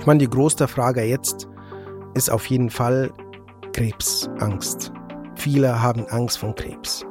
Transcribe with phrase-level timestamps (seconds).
[0.00, 1.48] Ich meine, die größte Frage jetzt
[2.14, 3.10] ist auf jeden Fall
[3.72, 4.92] Krebsangst.
[5.34, 7.04] Viele haben Angst vor Krebs.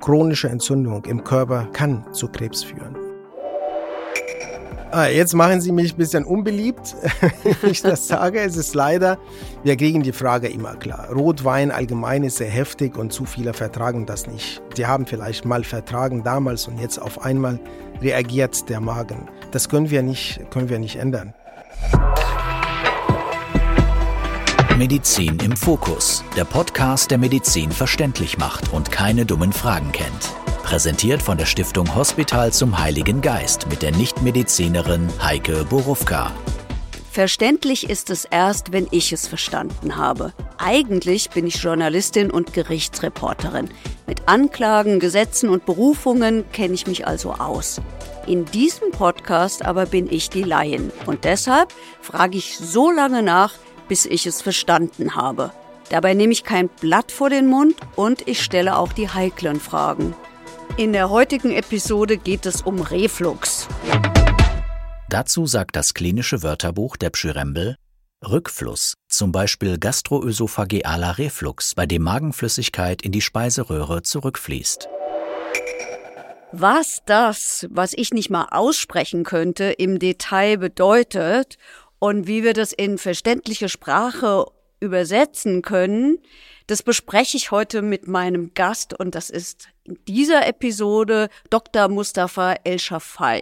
[0.00, 2.96] Chronische Entzündung im Körper kann zu Krebs führen.
[4.90, 6.94] Ah, jetzt machen Sie mich ein bisschen unbeliebt,
[7.60, 8.40] wenn ich das sage.
[8.40, 9.18] Es ist leider,
[9.64, 11.08] wir kriegen die Frage immer klar.
[11.10, 14.62] Rotwein allgemein ist sehr heftig und zu viele vertragen das nicht.
[14.76, 17.58] Die haben vielleicht mal vertragen damals und jetzt auf einmal
[18.02, 19.28] reagiert der Magen.
[19.50, 21.34] Das können wir nicht, können wir nicht ändern.
[24.78, 30.32] Medizin im Fokus, der Podcast, der Medizin verständlich macht und keine dummen Fragen kennt.
[30.64, 36.32] Präsentiert von der Stiftung Hospital zum Heiligen Geist mit der Nichtmedizinerin Heike Borufka.
[37.12, 40.32] Verständlich ist es erst, wenn ich es verstanden habe.
[40.58, 43.68] Eigentlich bin ich Journalistin und Gerichtsreporterin.
[44.08, 47.80] Mit Anklagen, Gesetzen und Berufungen kenne ich mich also aus.
[48.26, 50.90] In diesem Podcast aber bin ich die Laien.
[51.06, 53.52] Und deshalb frage ich so lange nach,
[53.88, 55.52] bis ich es verstanden habe.
[55.90, 60.14] Dabei nehme ich kein Blatt vor den Mund und ich stelle auch die heiklen Fragen.
[60.76, 63.68] In der heutigen Episode geht es um Reflux.
[65.08, 67.76] Dazu sagt das klinische Wörterbuch der Pschyrembel
[68.24, 74.88] Rückfluss, zum Beispiel gastroösophagealer Reflux, bei dem Magenflüssigkeit in die Speiseröhre zurückfließt.
[76.52, 81.58] Was das, was ich nicht mal aussprechen könnte, im Detail bedeutet
[82.04, 84.44] und wie wir das in verständliche Sprache
[84.78, 86.18] übersetzen können,
[86.66, 91.88] das bespreche ich heute mit meinem Gast und das ist in dieser Episode Dr.
[91.88, 93.40] Mustafa El-Shafai.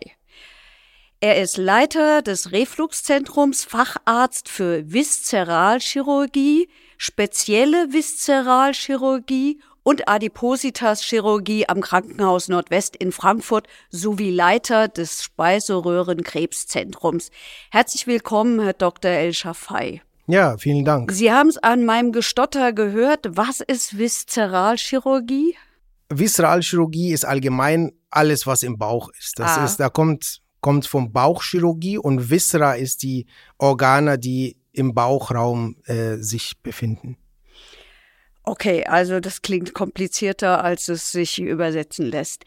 [1.18, 12.96] Er ist Leiter des Refluxzentrums, Facharzt für Viszeralchirurgie, spezielle Viszeralchirurgie und Adipositas-Chirurgie am Krankenhaus Nordwest
[12.96, 17.30] in Frankfurt sowie Leiter des Speiseröhrenkrebszentrums.
[17.70, 19.10] Herzlich willkommen, Herr Dr.
[19.10, 20.02] El-Shafai.
[20.26, 21.12] Ja, vielen Dank.
[21.12, 23.26] Sie haben es an meinem Gestotter gehört.
[23.30, 25.56] Was ist Viszeralchirurgie?
[26.10, 29.38] Viszeralchirurgie ist allgemein alles, was im Bauch ist.
[29.38, 29.64] Das ah.
[29.64, 33.26] ist, da kommt, kommt vom Bauchchirurgie und Viscera ist die
[33.58, 37.16] Organe, die im Bauchraum äh, sich befinden.
[38.44, 42.44] Okay, also das klingt komplizierter, als es sich übersetzen lässt.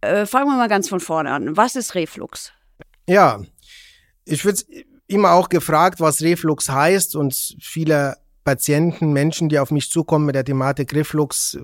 [0.00, 1.56] Äh, fangen wir mal ganz von vorne an.
[1.56, 2.52] Was ist Reflux?
[3.06, 3.42] Ja,
[4.24, 4.62] ich würde
[5.06, 10.34] immer auch gefragt, was Reflux heißt und viele Patienten, Menschen, die auf mich zukommen mit
[10.34, 11.58] der Thematik Reflux,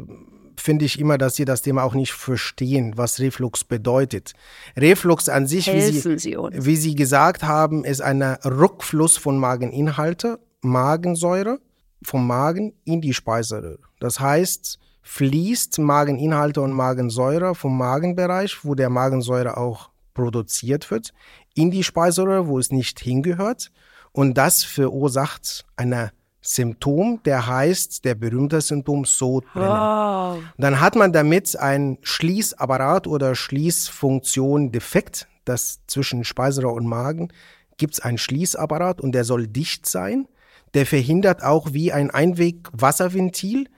[0.56, 4.34] finde ich immer, dass sie das Thema auch nicht verstehen, was Reflux bedeutet.
[4.76, 10.40] Reflux an sich, wie sie, sie wie sie, gesagt haben, ist ein Rückfluss von Mageninhalte,
[10.60, 11.58] Magensäure
[12.04, 13.78] vom Magen in die Speiseröhre.
[14.00, 21.12] Das heißt, fließt Mageninhalte und Magensäure vom Magenbereich, wo der Magensäure auch produziert wird,
[21.54, 23.70] in die Speiseröhre, wo es nicht hingehört.
[24.12, 29.68] Und das verursacht eine Symptom, der heißt, der berühmte Symptom Sodbrennen.
[29.68, 30.42] Wow.
[30.58, 37.30] Dann hat man damit ein Schließapparat oder Schließfunktion defekt, das zwischen Speiseröhre und Magen
[37.76, 40.28] gibt es ein Schließapparat und der soll dicht sein.
[40.74, 43.68] Der verhindert auch wie ein Einwegwasserventil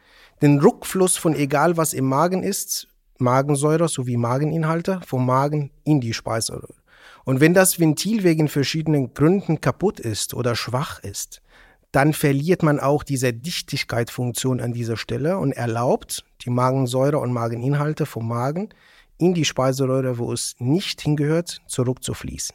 [0.42, 6.12] den Rückfluss von egal was im Magen ist, Magensäure sowie Mageninhalte vom Magen in die
[6.12, 6.74] Speiseröhre.
[7.24, 11.42] Und wenn das Ventil wegen verschiedenen Gründen kaputt ist oder schwach ist,
[11.92, 18.06] dann verliert man auch diese Dichtigkeitsfunktion an dieser Stelle und erlaubt die Magensäure und Mageninhalte
[18.06, 18.68] vom Magen
[19.18, 22.54] in die Speiseröhre, wo es nicht hingehört, zurückzufließen.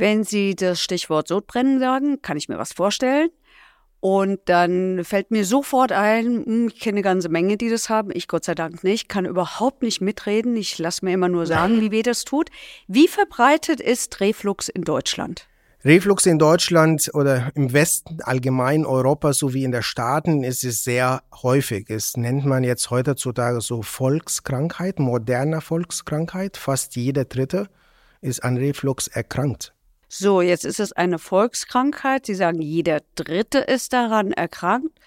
[0.00, 3.30] Wenn Sie das Stichwort Sodbrennen sagen, kann ich mir was vorstellen.
[3.98, 8.10] Und dann fällt mir sofort ein, hm, ich kenne eine ganze Menge, die das haben.
[8.14, 10.54] Ich Gott sei Dank nicht, kann überhaupt nicht mitreden.
[10.54, 12.48] Ich lasse mir immer nur sagen, wie weh das tut.
[12.86, 15.48] Wie verbreitet ist Reflux in Deutschland?
[15.84, 21.24] Reflux in Deutschland oder im Westen allgemein, Europa sowie in den Staaten ist es sehr
[21.42, 21.90] häufig.
[21.90, 26.56] Es nennt man jetzt heutzutage so Volkskrankheit, moderne Volkskrankheit.
[26.56, 27.66] Fast jeder Dritte
[28.20, 29.74] ist an Reflux erkrankt.
[30.08, 32.26] So, jetzt ist es eine Volkskrankheit.
[32.26, 34.98] Sie sagen, jeder Dritte ist daran erkrankt.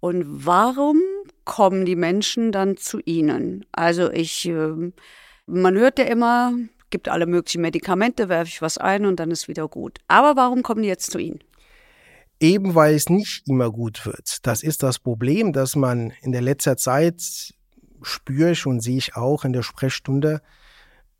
[0.00, 1.00] Und warum
[1.44, 3.66] kommen die Menschen dann zu Ihnen?
[3.72, 4.94] Also ich, ähm,
[5.46, 6.54] man hört ja immer,
[6.90, 9.98] gibt alle möglichen Medikamente, werfe ich was ein und dann ist wieder gut.
[10.08, 11.40] Aber warum kommen die jetzt zu Ihnen?
[12.40, 14.38] Eben weil es nicht immer gut wird.
[14.42, 17.54] Das ist das Problem, dass man in der letzter Zeit
[18.02, 20.42] spüre ich und sehe ich auch in der Sprechstunde,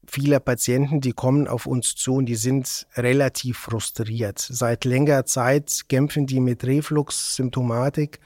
[0.07, 4.39] viele Patienten, die kommen auf uns zu und die sind relativ frustriert.
[4.39, 8.19] Seit längerer Zeit kämpfen die mit Reflux-Symptomatik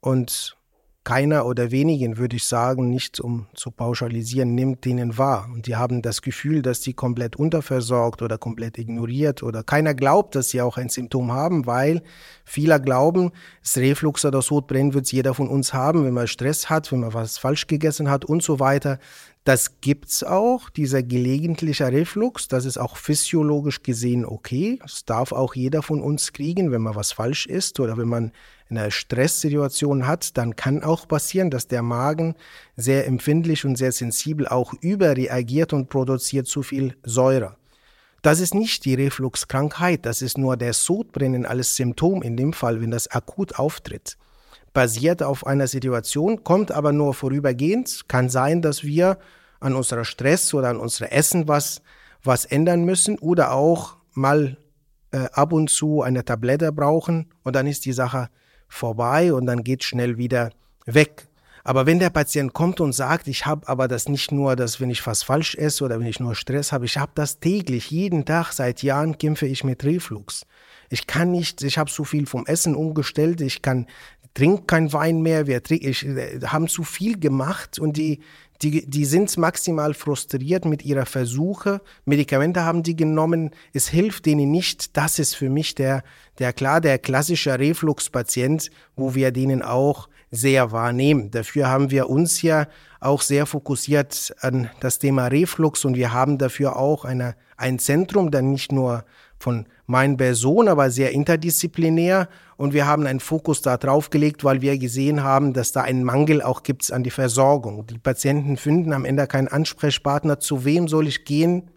[0.00, 0.56] und
[1.04, 5.48] keiner oder wenigen, würde ich sagen, nicht um zu pauschalisieren, nimmt denen wahr.
[5.52, 10.36] Und die haben das Gefühl, dass die komplett unterversorgt oder komplett ignoriert oder keiner glaubt,
[10.36, 12.02] dass sie auch ein Symptom haben, weil
[12.44, 13.32] viele glauben,
[13.62, 17.00] das Reflux oder das Sodbrennen wird jeder von uns haben, wenn man Stress hat, wenn
[17.00, 19.00] man was falsch gegessen hat und so weiter.
[19.44, 22.46] Das gibt's auch, dieser gelegentliche Reflux.
[22.46, 24.78] Das ist auch physiologisch gesehen okay.
[24.80, 28.32] Das darf auch jeder von uns kriegen, wenn man was falsch isst oder wenn man
[28.70, 32.36] eine Stresssituation hat, dann kann auch passieren, dass der Magen
[32.76, 37.56] sehr empfindlich und sehr sensibel auch überreagiert und produziert zu viel Säure.
[38.22, 42.80] Das ist nicht die Refluxkrankheit, das ist nur der Sodbrennen als Symptom in dem Fall,
[42.80, 44.16] wenn das akut auftritt
[44.72, 48.08] basiert auf einer Situation, kommt aber nur vorübergehend.
[48.08, 49.18] Kann sein, dass wir
[49.60, 51.82] an unserer Stress oder an unserem Essen was,
[52.22, 54.56] was ändern müssen oder auch mal
[55.12, 58.28] äh, ab und zu eine Tablette brauchen und dann ist die Sache
[58.68, 60.50] vorbei und dann geht schnell wieder
[60.86, 61.28] weg.
[61.64, 64.90] Aber wenn der Patient kommt und sagt, ich habe aber das nicht nur, dass wenn
[64.90, 68.24] ich was falsch esse oder wenn ich nur Stress habe, ich habe das täglich, jeden
[68.24, 70.44] Tag, seit Jahren kämpfe ich mit Reflux.
[70.92, 73.86] Ich kann nicht, ich habe zu viel vom Essen umgestellt, ich kann
[74.34, 78.20] trink kein Wein mehr, wir trink, ich, äh, haben zu viel gemacht und die,
[78.60, 81.80] die, die sind maximal frustriert mit ihrer Versuche.
[82.04, 84.96] Medikamente haben die genommen, es hilft denen nicht.
[84.96, 86.04] Das ist für mich der,
[86.38, 91.30] der klar, der klassische Refluxpatient, wo wir denen auch sehr wahrnehmen.
[91.30, 92.68] Dafür haben wir uns ja
[93.00, 98.30] auch sehr fokussiert an das Thema Reflux und wir haben dafür auch eine, ein Zentrum,
[98.30, 99.04] dann nicht nur
[99.42, 102.28] von meinen Person, aber sehr interdisziplinär.
[102.56, 106.04] Und wir haben einen Fokus da drauf gelegt, weil wir gesehen haben, dass da einen
[106.04, 107.86] Mangel auch gibt an die Versorgung.
[107.86, 110.40] Die Patienten finden am Ende keinen Ansprechpartner.
[110.40, 111.70] Zu wem soll ich gehen,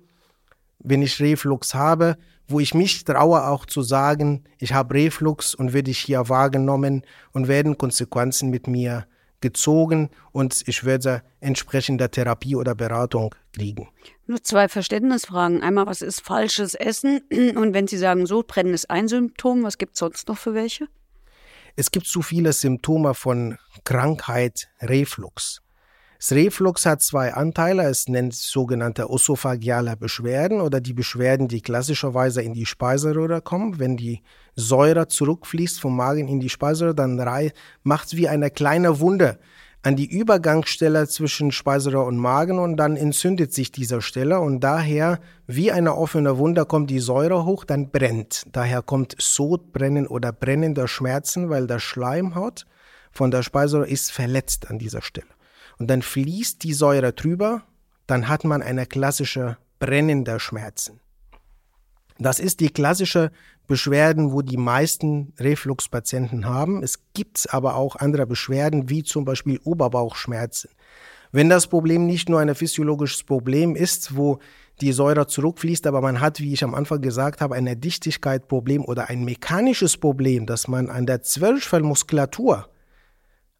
[0.79, 2.17] wenn ich Reflux habe?
[2.47, 7.01] Wo ich mich traue auch zu sagen, ich habe Reflux und werde ich hier wahrgenommen
[7.31, 9.07] und werden Konsequenzen mit mir
[9.41, 13.89] gezogen und ich werde entsprechende Therapie oder Beratung kriegen.
[14.27, 15.61] Nur zwei Verständnisfragen.
[15.61, 17.21] Einmal, was ist falsches Essen?
[17.55, 20.53] Und wenn Sie sagen, so brennen ist ein Symptom, was gibt es sonst noch für
[20.53, 20.87] welche?
[21.75, 25.61] Es gibt zu viele Symptome von Krankheit Reflux.
[26.17, 27.83] Das Reflux hat zwei Anteile.
[27.83, 33.79] Es nennt sogenannte osophagiale Beschwerden oder die Beschwerden, die klassischerweise in die Speiseröhre kommen.
[33.79, 34.21] Wenn die
[34.55, 37.21] Säure zurückfließt vom Magen in die Speiseröhre, dann
[37.83, 39.39] macht es wie eine kleine Wunde
[39.83, 45.19] an die Übergangsstelle zwischen Speiseröhre und Magen und dann entzündet sich diese Stelle und daher
[45.45, 48.45] wie eine offene Wunde kommt die Säure hoch, dann brennt.
[48.51, 52.65] Daher kommt Sodbrennen oder brennender Schmerzen, weil der Schleimhaut
[53.11, 55.27] von der Speiseröhre ist verletzt an dieser Stelle
[55.77, 57.63] und dann fließt die Säure drüber,
[58.07, 60.99] dann hat man eine klassische brennende Schmerzen.
[62.17, 63.31] Das ist die klassische
[63.67, 66.81] Beschwerden, wo die meisten Refluxpatienten haben.
[66.83, 70.69] Es gibt aber auch andere Beschwerden, wie zum Beispiel Oberbauchschmerzen.
[71.31, 74.39] Wenn das Problem nicht nur ein physiologisches Problem ist, wo
[74.81, 79.09] die Säure zurückfließt, aber man hat, wie ich am Anfang gesagt habe, ein Dichtigkeitsproblem oder
[79.09, 82.69] ein mechanisches Problem, dass man an der Zwerchfellmuskulatur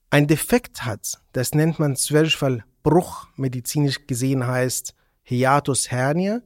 [0.10, 4.94] ein Defekt hat, das nennt man Zwerchfellbruch, medizinisch gesehen heißt
[5.24, 6.42] Hiatus hernia,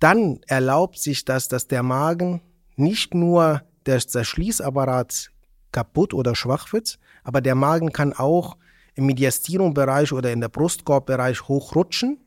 [0.00, 2.42] dann erlaubt sich das, dass der Magen
[2.76, 5.30] nicht nur der, der Schließapparat
[5.72, 8.56] kaputt oder schwach wird, aber der Magen kann auch
[8.94, 12.18] im Mediastinumbereich oder in der Brustkorbbereich hochrutschen.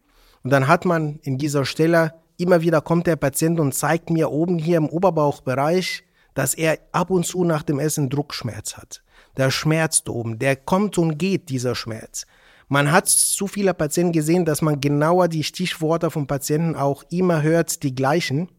[0.44, 4.32] Und dann hat man in dieser Stelle immer wieder kommt der Patient und zeigt mir
[4.32, 9.04] oben hier im Oberbauchbereich, dass er ab und zu nach dem Essen Druckschmerz hat.
[9.40, 12.26] Der schmerzt oben, der kommt und geht, dieser Schmerz.
[12.68, 17.42] Man hat zu viele Patienten gesehen, dass man genauer die Stichworte vom Patienten auch immer
[17.42, 18.50] hört, die gleichen.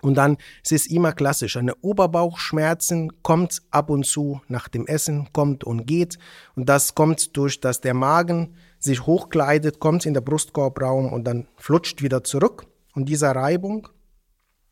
[0.00, 1.56] Und dann es ist immer klassisch.
[1.56, 6.18] Eine Oberbauchschmerzen kommt ab und zu nach dem Essen, kommt und geht.
[6.54, 11.48] Und das kommt durch, dass der Magen sich hochkleidet, kommt in der Brustkorbraum und dann
[11.56, 12.64] flutscht wieder zurück.
[12.94, 13.88] Und diese Reibung,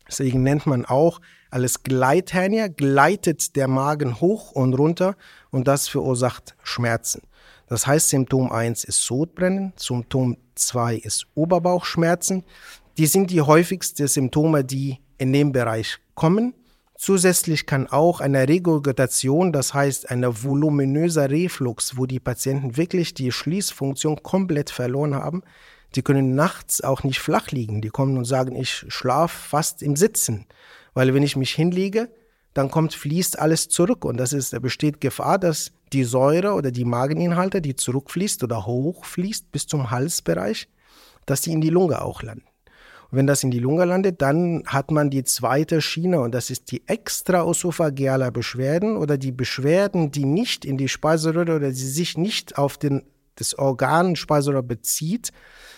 [0.07, 5.15] deswegen nennt man auch alles Gleithernia, gleitet der Magen hoch und runter
[5.51, 7.21] und das verursacht Schmerzen.
[7.67, 12.43] Das heißt, Symptom 1 ist Sodbrennen, Symptom 2 ist Oberbauchschmerzen.
[12.97, 16.53] Die sind die häufigsten Symptome, die in dem Bereich kommen.
[16.97, 23.31] Zusätzlich kann auch eine Regurgitation, das heißt eine voluminöser Reflux, wo die Patienten wirklich die
[23.31, 25.43] Schließfunktion komplett verloren haben.
[25.95, 27.81] Die können nachts auch nicht flach liegen.
[27.81, 30.45] Die kommen und sagen, ich schlafe fast im Sitzen.
[30.99, 32.09] Weil wenn ich mich hinlege,
[32.53, 34.03] dann kommt, fließt alles zurück.
[34.03, 38.65] Und das ist, da besteht Gefahr, dass die Säure oder die Mageninhalte, die zurückfließt oder
[38.65, 40.67] hochfließt bis zum Halsbereich,
[41.25, 42.43] dass die in die Lunge auch landen.
[43.09, 46.49] Und wenn das in die Lunge landet, dann hat man die zweite Schiene und das
[46.49, 52.17] ist die extraosophageale Beschwerden oder die Beschwerden, die nicht in die Speiseröhre oder die sich
[52.17, 53.03] nicht auf den,
[53.35, 55.31] das Organ Speiseröhre bezieht.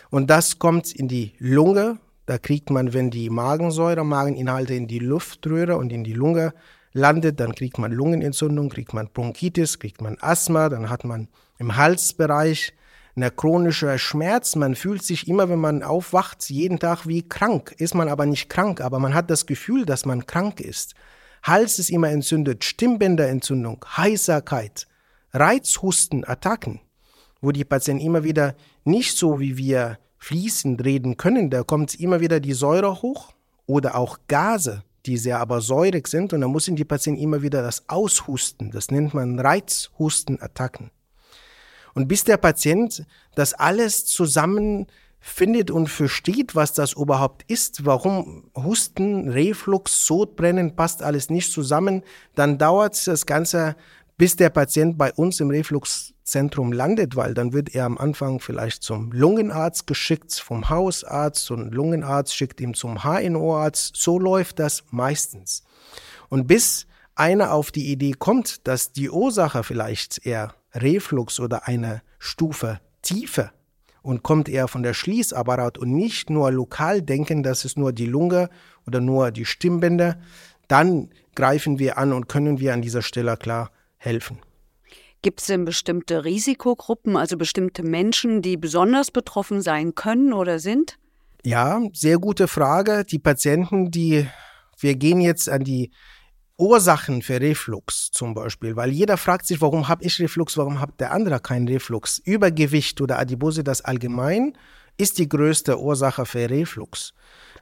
[0.09, 1.99] Und das kommt in die Lunge.
[2.31, 6.53] Da kriegt man, wenn die Magensäure, Mageninhalte in die Luftröhre und in die Lunge
[6.93, 11.27] landet, dann kriegt man Lungenentzündung, kriegt man Bronchitis, kriegt man Asthma, dann hat man
[11.59, 12.71] im Halsbereich
[13.17, 14.55] eine chronische Schmerz.
[14.55, 17.75] Man fühlt sich immer, wenn man aufwacht, jeden Tag wie krank.
[17.77, 20.93] Ist man aber nicht krank, aber man hat das Gefühl, dass man krank ist.
[21.43, 24.87] Hals ist immer entzündet, Stimmbänderentzündung, Heiserkeit,
[25.33, 26.79] Reizhusten, Attacken,
[27.41, 32.21] wo die Patienten immer wieder nicht so wie wir fließend reden können, da kommt immer
[32.21, 33.33] wieder die Säure hoch
[33.65, 37.63] oder auch Gase, die sehr aber säurig sind und da müssen die Patienten immer wieder
[37.63, 38.69] das aushusten.
[38.69, 40.91] Das nennt man Reizhustenattacken.
[41.95, 44.85] Und bis der Patient das alles zusammen
[45.19, 52.03] findet und versteht, was das überhaupt ist, warum Husten, Reflux, Sodbrennen passt alles nicht zusammen,
[52.35, 53.75] dann dauert das Ganze,
[54.17, 55.49] bis der Patient bei uns im
[56.31, 61.73] Refluxzentrum landet, weil dann wird er am Anfang vielleicht zum Lungenarzt geschickt, vom Hausarzt und
[61.73, 63.95] Lungenarzt schickt ihn zum HNO-Arzt.
[63.97, 65.63] So läuft das meistens.
[66.29, 72.01] Und bis einer auf die Idee kommt, dass die Ursache vielleicht eher Reflux oder eine
[72.17, 73.51] Stufe tiefer
[74.01, 78.05] und kommt eher von der Schließapparat und nicht nur lokal denken, das ist nur die
[78.05, 78.49] Lunge
[78.87, 80.17] oder nur die Stimmbänder,
[80.69, 84.39] dann greifen wir an und können wir an dieser Stelle klar helfen.
[85.21, 90.97] Gibt es denn bestimmte Risikogruppen, also bestimmte Menschen, die besonders betroffen sein können oder sind?
[91.43, 93.05] Ja, sehr gute Frage.
[93.05, 94.27] Die Patienten, die,
[94.79, 95.91] wir gehen jetzt an die
[96.57, 100.99] Ursachen für Reflux zum Beispiel, weil jeder fragt sich, warum habe ich Reflux, warum hat
[100.99, 102.19] der andere keinen Reflux.
[102.19, 104.57] Übergewicht oder Adipose, das allgemein,
[104.97, 107.13] ist die größte Ursache für Reflux.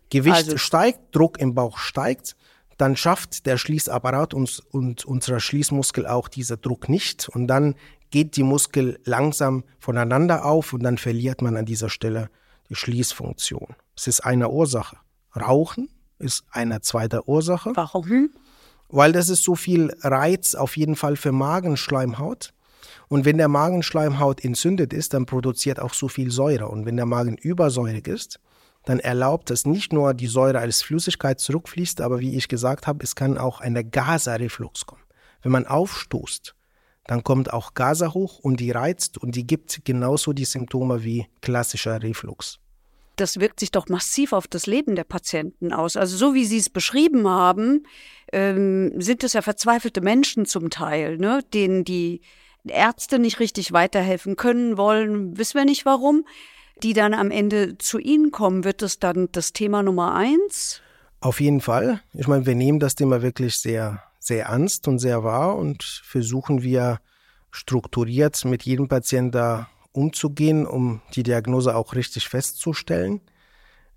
[0.09, 2.35] Gewicht also, steigt, Druck im Bauch steigt,
[2.79, 7.75] dann schafft der Schließapparat uns, und unser Schließmuskel auch diesen Druck nicht und dann
[8.09, 12.29] geht die Muskel langsam voneinander auf und dann verliert man an dieser Stelle
[12.69, 13.75] die Schließfunktion.
[13.95, 14.97] Es ist eine Ursache.
[15.35, 17.71] Rauchen ist eine zweite Ursache.
[17.75, 18.31] Warum?
[18.89, 22.53] weil das ist so viel Reiz auf jeden Fall für Magenschleimhaut.
[23.07, 26.67] Und wenn der Magenschleimhaut entzündet ist, dann produziert auch so viel Säure.
[26.67, 28.39] Und wenn der Magen übersäurig ist,
[28.85, 33.03] dann erlaubt es nicht nur die Säure als Flüssigkeit zurückfließt, aber wie ich gesagt habe,
[33.03, 35.03] es kann auch eine Gasereflux kommen.
[35.41, 36.55] Wenn man aufstoßt,
[37.05, 41.27] dann kommt auch Gase hoch und die reizt und die gibt genauso die Symptome wie
[41.41, 42.59] klassischer Reflux
[43.19, 45.97] das wirkt sich doch massiv auf das Leben der Patienten aus.
[45.97, 47.85] Also so wie Sie es beschrieben haben,
[48.31, 52.21] ähm, sind es ja verzweifelte Menschen zum Teil, ne, denen die
[52.65, 56.25] Ärzte nicht richtig weiterhelfen können wollen, wissen wir nicht warum,
[56.83, 58.63] die dann am Ende zu Ihnen kommen.
[58.63, 60.81] Wird das dann das Thema Nummer eins?
[61.21, 62.01] Auf jeden Fall.
[62.13, 66.61] Ich meine, wir nehmen das Thema wirklich sehr, sehr ernst und sehr wahr und versuchen
[66.63, 66.99] wir
[67.51, 73.21] strukturiert mit jedem Patienten da umzugehen, um die Diagnose auch richtig festzustellen.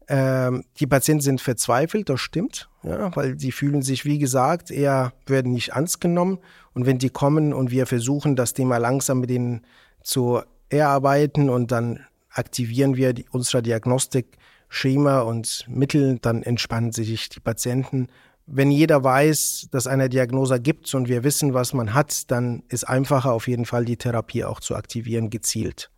[0.08, 5.12] Ähm, die Patienten sind verzweifelt, das stimmt, ja, weil sie fühlen sich, wie gesagt, eher
[5.26, 6.38] werden nicht ernst genommen.
[6.74, 9.64] Und wenn die kommen und wir versuchen, das Thema langsam mit ihnen
[10.02, 12.00] zu erarbeiten und dann
[12.32, 18.08] aktivieren wir die, unsere Diagnostikschema und Mittel, dann entspannen sich die Patienten
[18.46, 22.84] wenn jeder weiß, dass eine Diagnose gibt und wir wissen, was man hat, dann ist
[22.84, 25.90] einfacher auf jeden Fall die Therapie auch zu aktivieren, gezielt.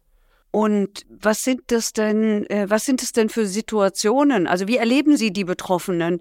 [0.51, 4.47] Und was sind das denn, äh, was sind es denn für Situationen?
[4.47, 6.21] Also wie erleben Sie die Betroffenen?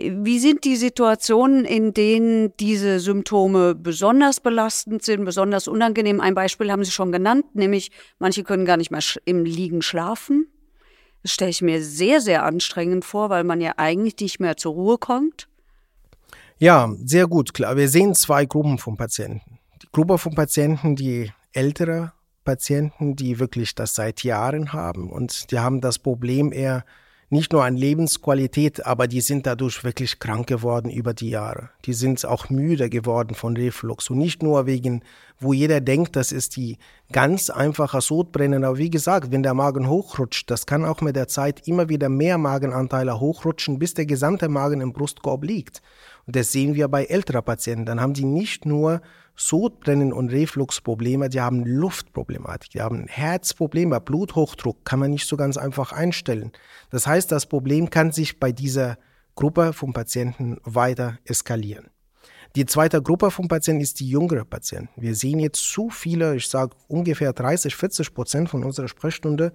[0.00, 6.20] Wie sind die Situationen, in denen diese Symptome besonders belastend sind, besonders unangenehm?
[6.20, 10.46] Ein Beispiel haben Sie schon genannt, nämlich manche können gar nicht mehr im Liegen schlafen.
[11.22, 14.72] Das stelle ich mir sehr, sehr anstrengend vor, weil man ja eigentlich nicht mehr zur
[14.72, 15.48] Ruhe kommt.
[16.58, 17.76] Ja, sehr gut, klar.
[17.76, 19.58] Wir sehen zwei Gruppen von Patienten.
[19.82, 22.12] Die Gruppe von Patienten, die ältere
[22.44, 26.84] Patienten, die wirklich das seit Jahren haben und die haben das Problem eher
[27.30, 31.70] nicht nur an Lebensqualität, aber die sind dadurch wirklich krank geworden über die Jahre.
[31.84, 35.02] Die sind auch müde geworden von Reflux und nicht nur wegen,
[35.38, 36.78] wo jeder denkt, das ist die
[37.12, 38.64] ganz einfache Sodbrennen.
[38.64, 42.08] Aber wie gesagt, wenn der Magen hochrutscht, das kann auch mit der Zeit immer wieder
[42.08, 45.82] mehr Magenanteile hochrutschen, bis der gesamte Magen im Brustkorb liegt.
[46.26, 47.86] Und das sehen wir bei älteren Patienten.
[47.86, 49.02] Dann haben die nicht nur
[49.40, 55.56] Sodbrennen und Refluxprobleme, die haben Luftproblematik, die haben Herzprobleme, Bluthochdruck kann man nicht so ganz
[55.56, 56.50] einfach einstellen.
[56.90, 58.98] Das heißt, das Problem kann sich bei dieser
[59.36, 61.88] Gruppe von Patienten weiter eskalieren.
[62.56, 65.00] Die zweite Gruppe von Patienten ist die jüngere Patienten.
[65.00, 69.52] Wir sehen jetzt zu viele, ich sage ungefähr 30, 40 Prozent von unserer Sprechstunde,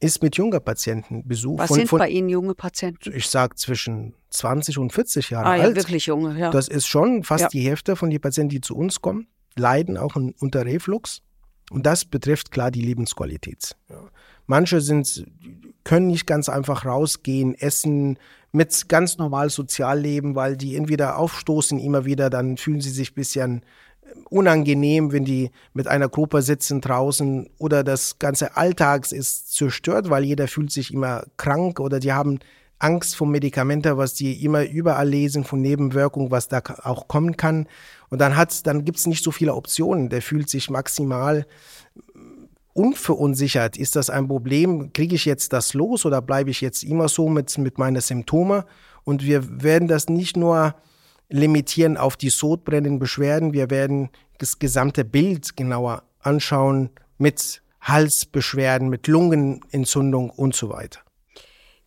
[0.00, 1.58] ist mit junger Patientenbesuch.
[1.58, 3.12] Was von, sind von, bei Ihnen junge Patienten?
[3.14, 5.62] Ich sage zwischen 20 und 40 Jahre ah, alt.
[5.62, 6.50] Ja, wirklich junge, ja.
[6.50, 7.48] Das ist schon fast ja.
[7.48, 11.22] die Hälfte von den Patienten, die zu uns kommen, leiden auch unter Reflux.
[11.70, 13.76] Und das betrifft klar die Lebensqualität.
[13.88, 14.10] Ja.
[14.46, 15.26] Manche sind,
[15.82, 18.18] können nicht ganz einfach rausgehen, essen,
[18.52, 23.12] mit ganz normal sozial leben, weil die entweder aufstoßen immer wieder, dann fühlen sie sich
[23.12, 23.62] ein bisschen
[24.28, 30.24] unangenehm, wenn die mit einer Gruppe sitzen draußen oder das ganze Alltags ist zerstört, weil
[30.24, 32.40] jeder fühlt sich immer krank oder die haben
[32.78, 37.66] Angst vor Medikamenten, was die immer überall lesen, von Nebenwirkungen, was da auch kommen kann.
[38.10, 40.10] Und dann hat, dann gibt's nicht so viele Optionen.
[40.10, 41.46] Der fühlt sich maximal
[42.74, 43.78] unverunsichert.
[43.78, 44.92] Ist das ein Problem?
[44.92, 48.64] Kriege ich jetzt das los oder bleibe ich jetzt immer so mit, mit meinen Symptomen?
[49.04, 50.74] Und wir werden das nicht nur
[51.28, 53.52] limitieren auf die sodbrennenden Beschwerden.
[53.52, 61.00] Wir werden das gesamte Bild genauer anschauen mit Halsbeschwerden, mit Lungenentzündung und so weiter.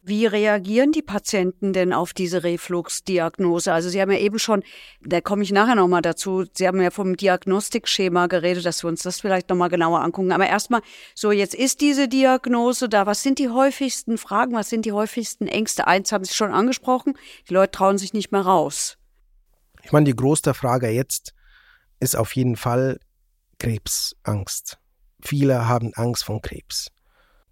[0.02, 3.74] Wie reagieren die Patienten denn auf diese Refluxdiagnose?
[3.74, 4.64] Also Sie haben ja eben schon,
[5.02, 9.04] da komme ich nachher nochmal dazu, Sie haben ja vom Diagnostikschema geredet, dass wir uns
[9.04, 10.32] das vielleicht nochmal genauer angucken.
[10.32, 10.82] Aber erstmal,
[11.16, 13.06] so jetzt ist diese Diagnose da.
[13.06, 14.54] Was sind die häufigsten Fragen?
[14.54, 15.86] Was sind die häufigsten Ängste?
[15.86, 17.16] Eins haben Sie schon angesprochen,
[17.50, 18.99] die Leute trauen sich nicht mehr raus.
[19.90, 21.34] Ich meine, die größte Frage jetzt
[22.00, 23.00] ist auf jeden Fall
[23.58, 24.78] Krebsangst.
[25.20, 26.92] Viele haben Angst vor Krebs.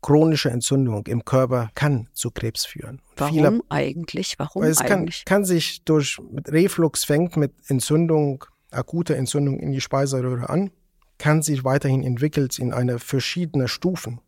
[0.04, 3.02] Chronische Entzündung im Körper kann zu Krebs führen.
[3.16, 4.36] Warum Viele, eigentlich?
[4.38, 5.26] Warum es eigentlich?
[5.26, 10.70] Kann, kann sich durch Reflux fängt mit Entzündung, akute Entzündung in die Speiseröhre an,
[11.18, 14.22] kann sich weiterhin entwickelt in eine verschiedene Stufen.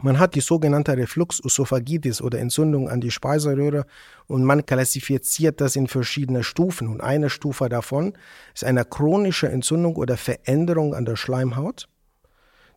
[0.00, 3.84] Man hat die sogenannte Refluxesophagitis oder Entzündung an die Speiseröhre
[4.26, 6.86] und man klassifiziert das in verschiedene Stufen.
[6.86, 8.12] Und eine Stufe davon
[8.54, 11.88] ist eine chronische Entzündung oder Veränderung an der Schleimhaut.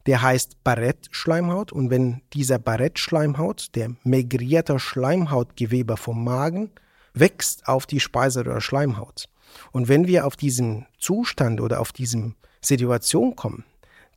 [0.07, 1.71] Der heißt Barrett-Schleimhaut.
[1.71, 6.71] Und wenn dieser Barrett-Schleimhaut, der migrierte Schleimhautgewebe vom Magen,
[7.13, 9.25] wächst auf die Speiseröhre-Schleimhaut.
[9.71, 13.63] Und wenn wir auf diesen Zustand oder auf diese Situation kommen,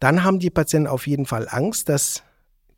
[0.00, 2.22] dann haben die Patienten auf jeden Fall Angst, dass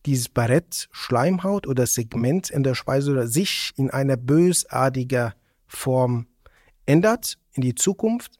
[0.07, 5.35] dieses Barett, Schleimhaut oder Segment in der Speiseröhre sich in einer bösartiger
[5.67, 6.27] Form
[6.87, 8.39] ändert in die Zukunft.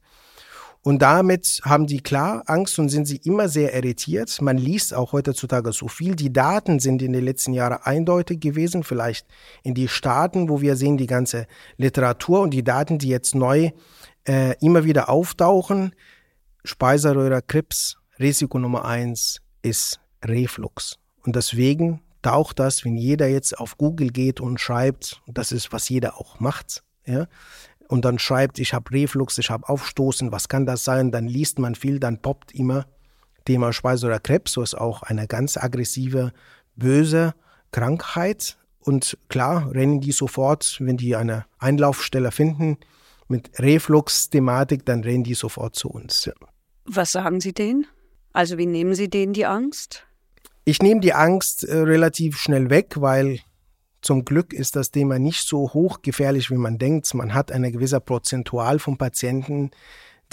[0.81, 4.41] Und damit haben die klar Angst und sind sie immer sehr irritiert.
[4.41, 6.15] Man liest auch heutzutage so viel.
[6.15, 9.27] Die Daten sind in den letzten Jahren eindeutig gewesen, vielleicht
[9.63, 13.71] in die Staaten, wo wir sehen die ganze Literatur und die Daten, die jetzt neu
[14.25, 15.91] äh, immer wieder auftauchen.
[16.63, 20.97] Speiseröhre, Krebs, Risiko Nummer eins ist Reflux.
[21.27, 25.89] Und deswegen taucht das, wenn jeder jetzt auf Google geht und schreibt, das ist, was
[25.89, 27.27] jeder auch macht, ja,
[27.89, 31.11] und dann schreibt, ich habe Reflux, ich habe Aufstoßen, was kann das sein?
[31.11, 32.85] Dann liest man viel, dann poppt immer
[33.43, 36.31] Thema Speise oder Krebs, so ist auch eine ganz aggressive,
[36.77, 37.33] böse
[37.71, 38.57] Krankheit.
[38.79, 42.77] Und klar, rennen die sofort, wenn die eine Einlaufstelle finden
[43.27, 46.23] mit Reflux-Thematik, dann rennen die sofort zu uns.
[46.23, 46.33] Ja.
[46.85, 47.85] Was sagen Sie denen?
[48.31, 50.06] Also wie nehmen Sie denen die Angst?
[50.69, 53.39] Ich nehme die Angst äh, relativ schnell weg, weil
[54.01, 57.13] zum Glück ist das Thema nicht so hochgefährlich, wie man denkt.
[57.13, 59.71] Man hat eine gewisse Prozentual von Patienten,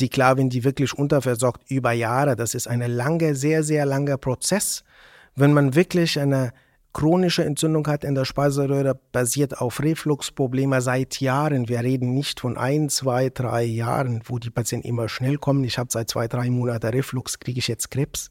[0.00, 4.16] die klar, wenn die wirklich unterversorgt über Jahre, das ist ein lange, sehr, sehr langer
[4.16, 4.82] Prozess.
[5.36, 6.52] Wenn man wirklich eine
[6.92, 11.68] chronische Entzündung hat in der Speiseröhre, basiert auf Refluxprobleme seit Jahren.
[11.68, 15.62] Wir reden nicht von ein, zwei, drei Jahren, wo die Patienten immer schnell kommen.
[15.62, 18.30] Ich habe seit zwei, drei Monaten Reflux, kriege ich jetzt Krebs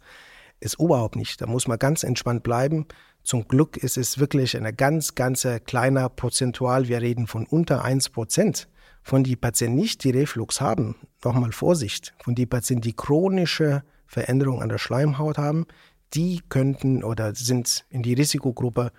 [0.64, 1.42] ist überhaupt nicht.
[1.42, 2.88] Da muss man ganz entspannt bleiben.
[3.24, 6.88] Zum Glück ist es wirklich eine ganz, ganz kleiner Prozentual.
[6.88, 8.68] Wir reden von unter 1 Prozent
[9.04, 10.96] von die Patienten nicht, die Reflux haben.
[11.24, 12.14] Nochmal Vorsicht.
[12.24, 15.66] Von die Patienten, die chronische Veränderungen an der Schleimhaut haben,
[16.14, 18.92] die könnten oder sind in die Risikogruppe,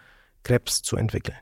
[0.43, 1.39] Krebs zu entwickeln.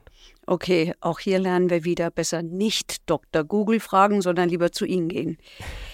[0.46, 3.44] Okay, auch hier lernen wir wieder besser nicht Dr.
[3.44, 5.38] Google fragen, sondern lieber zu Ihnen gehen.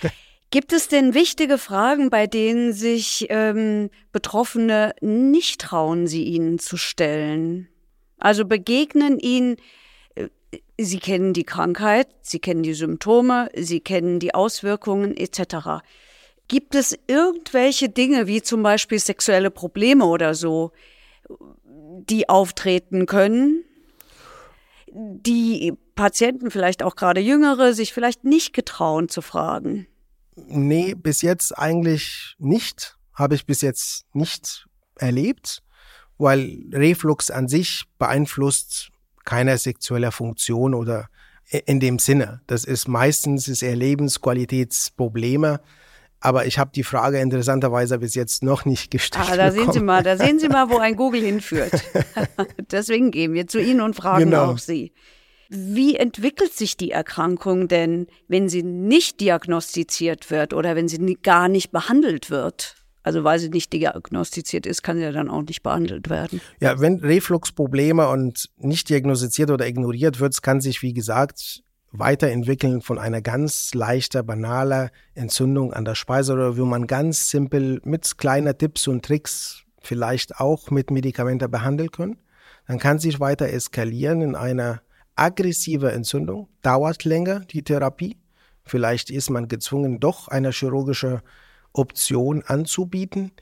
[0.50, 6.78] Gibt es denn wichtige Fragen, bei denen sich ähm, Betroffene nicht trauen, sie Ihnen zu
[6.78, 7.68] stellen?
[8.18, 9.56] Also begegnen Ihnen,
[10.14, 10.28] äh,
[10.78, 15.84] Sie kennen die Krankheit, Sie kennen die Symptome, Sie kennen die Auswirkungen etc.
[16.48, 20.72] Gibt es irgendwelche Dinge, wie zum Beispiel sexuelle Probleme oder so,
[22.08, 23.64] die auftreten können,
[24.90, 29.86] die Patienten, vielleicht auch gerade Jüngere, sich vielleicht nicht getrauen zu fragen?
[30.46, 32.96] Nee, bis jetzt eigentlich nicht.
[33.14, 35.62] Habe ich bis jetzt nicht erlebt,
[36.18, 38.90] weil Reflux an sich beeinflusst
[39.24, 41.08] keine sexuelle Funktion oder
[41.66, 42.40] in dem Sinne.
[42.46, 45.60] Das ist meistens ist eher Lebensqualitätsprobleme.
[46.20, 49.26] Aber ich habe die Frage interessanterweise bis jetzt noch nicht gestellt.
[49.30, 51.72] Ah, da sehen Sie mal, da sehen Sie mal, wo ein Google hinführt.
[52.70, 54.52] Deswegen gehen wir zu Ihnen und fragen genau.
[54.52, 54.92] auch Sie.
[55.48, 61.48] Wie entwickelt sich die Erkrankung denn, wenn sie nicht diagnostiziert wird oder wenn sie gar
[61.48, 62.74] nicht behandelt wird?
[63.02, 66.42] Also weil sie nicht diagnostiziert ist, kann sie ja dann auch nicht behandelt werden.
[66.60, 72.98] Ja, wenn Refluxprobleme und nicht diagnostiziert oder ignoriert wird, kann sich, wie gesagt, weiterentwickeln von
[72.98, 78.86] einer ganz leichter, banaler Entzündung an der Speiseröhre, wo man ganz simpel mit kleiner Tipps
[78.88, 82.18] und Tricks vielleicht auch mit Medikamenten behandeln können.
[82.66, 84.82] Dann kann sich weiter eskalieren in einer
[85.18, 88.16] aggressive Entzündung, dauert länger die Therapie.
[88.64, 91.22] Vielleicht ist man gezwungen, doch eine chirurgische
[91.72, 93.32] Option anzubieten.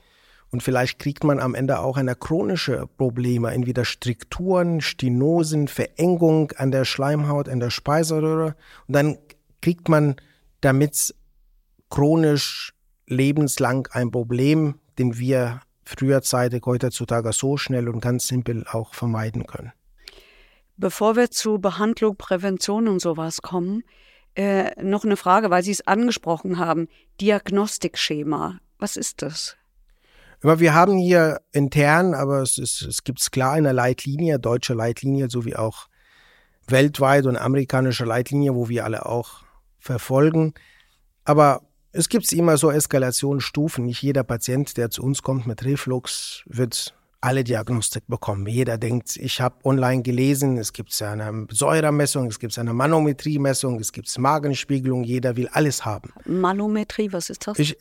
[0.49, 6.71] Und vielleicht kriegt man am Ende auch eine chronische Probleme, entweder Strukturen, Stenosen, Verengung an
[6.71, 8.55] der Schleimhaut, an der Speiseröhre.
[8.87, 9.17] Und dann
[9.61, 10.15] kriegt man
[10.61, 11.13] damit
[11.89, 12.73] chronisch
[13.07, 19.71] lebenslang ein Problem, den wir früherzeitig heutzutage so schnell und ganz simpel auch vermeiden können.
[20.77, 23.83] Bevor wir zu Behandlung, Prävention und sowas kommen,
[24.35, 26.87] äh, noch eine Frage, weil Sie es angesprochen haben.
[27.19, 28.59] Diagnostikschema.
[28.77, 29.57] Was ist das?
[30.43, 34.37] Aber wir haben hier intern, aber es, ist, es gibt es klar in der Leitlinie,
[34.37, 35.87] deutsche Leitlinie, sowie auch
[36.67, 39.43] weltweit und amerikanische Leitlinie, wo wir alle auch
[39.79, 40.53] verfolgen.
[41.25, 43.85] Aber es gibt immer so Eskalationsstufen.
[43.85, 48.45] Nicht jeder Patient, der zu uns kommt mit Reflux, wird alle Diagnostik bekommen.
[48.45, 53.91] Jeder denkt, ich habe online gelesen, es gibt eine Säurermessung, es gibt eine Manometriemessung, es
[53.91, 56.11] gibt Magenspiegelung, jeder will alles haben.
[56.25, 57.57] Manometrie, was ist das?
[57.57, 57.77] Ich,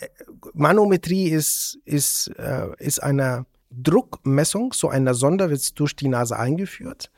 [0.55, 7.11] Manometrie ist, ist, äh, ist eine Druckmessung, so eine Sonder wird durch die Nase eingeführt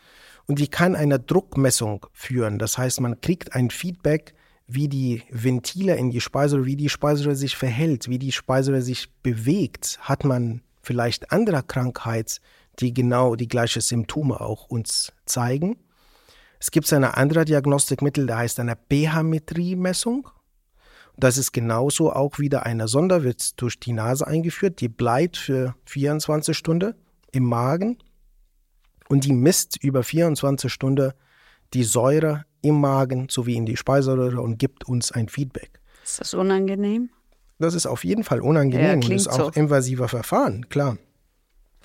[0.47, 2.59] und die kann eine Druckmessung führen.
[2.59, 4.35] Das heißt, man kriegt ein Feedback,
[4.67, 9.11] wie die Ventile in die Speiseröhre, wie die Speiseröhre sich verhält, wie die Speiseröhre sich
[9.23, 12.40] bewegt, hat man vielleicht anderer Krankheit,
[12.81, 15.77] die genau die gleichen Symptome auch uns zeigen.
[16.59, 20.31] Es gibt eine andere Diagnostikmittel, der heißt eine pH-Metrie-Messung.
[21.18, 25.74] Das ist genauso auch wieder eine Sonder, wird durch die Nase eingeführt, die bleibt für
[25.85, 26.94] 24 Stunden
[27.33, 27.98] im Magen
[29.11, 31.12] und die misst über 24 Stunden
[31.74, 35.81] die Säure im Magen sowie in die Speiseröhre und gibt uns ein Feedback.
[36.03, 37.11] Ist das unangenehm?
[37.59, 39.61] Das ist auf jeden Fall unangenehm ja, und ist auch so.
[39.61, 40.97] invasiver Verfahren, klar.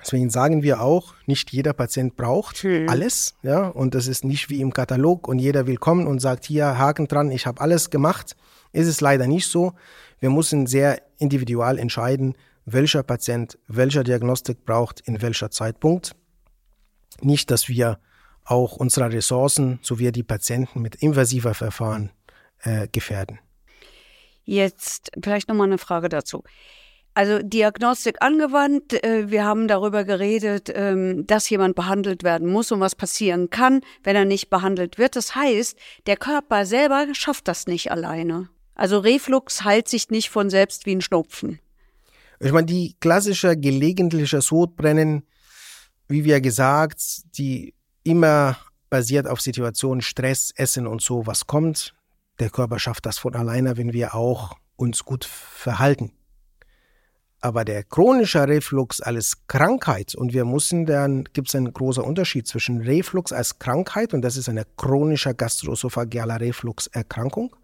[0.00, 2.88] Deswegen sagen wir auch, nicht jeder Patient braucht hm.
[2.88, 6.44] alles, ja, und das ist nicht wie im Katalog und jeder will kommen und sagt
[6.44, 8.36] hier Haken dran, ich habe alles gemacht.
[8.72, 9.72] Ist es leider nicht so.
[10.20, 12.34] Wir müssen sehr individual entscheiden,
[12.66, 16.14] welcher Patient welcher Diagnostik braucht, in welcher Zeitpunkt.
[17.20, 17.98] Nicht, dass wir
[18.44, 22.10] auch unsere Ressourcen sowie die Patienten mit invasiver Verfahren
[22.62, 23.38] äh, gefährden.
[24.44, 26.42] Jetzt vielleicht nochmal eine Frage dazu.
[27.16, 32.80] Also Diagnostik angewandt, äh, wir haben darüber geredet, ähm, dass jemand behandelt werden muss und
[32.80, 35.14] was passieren kann, wenn er nicht behandelt wird.
[35.14, 38.48] Das heißt, der Körper selber schafft das nicht alleine.
[38.74, 41.60] Also Reflux heilt sich nicht von selbst wie ein Schnupfen.
[42.40, 45.22] Ich meine, die klassische gelegentliche Sodbrennen,
[46.08, 48.58] wie wir gesagt, die immer
[48.90, 51.94] basiert auf Situationen, Stress, Essen und so, was kommt,
[52.38, 56.12] der Körper schafft das von alleine, wenn wir auch uns gut verhalten.
[57.40, 62.48] Aber der chronische Reflux als Krankheit, und wir müssen dann, gibt es einen großen Unterschied
[62.48, 67.54] zwischen Reflux als Krankheit, und das ist eine chronische gastroesophageale Refluxerkrankung,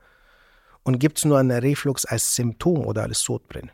[0.83, 3.71] und gibt es nur einen Reflux als Symptom oder als Sodbrennen.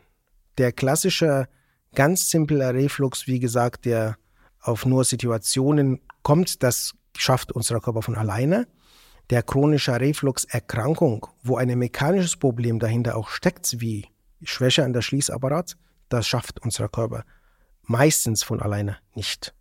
[0.57, 1.47] Der klassische,
[1.93, 4.17] ganz simple Reflux, wie gesagt, der
[4.61, 8.67] auf nur Situationen kommt, das schafft unser Körper von alleine
[9.29, 14.07] der chronische Refluxerkrankung, wo ein mechanisches Problem dahinter auch steckt, wie
[14.43, 15.75] Schwäche an der Schließapparat,
[16.09, 17.23] das schafft unser Körper
[17.87, 19.53] meistens von alleine nicht.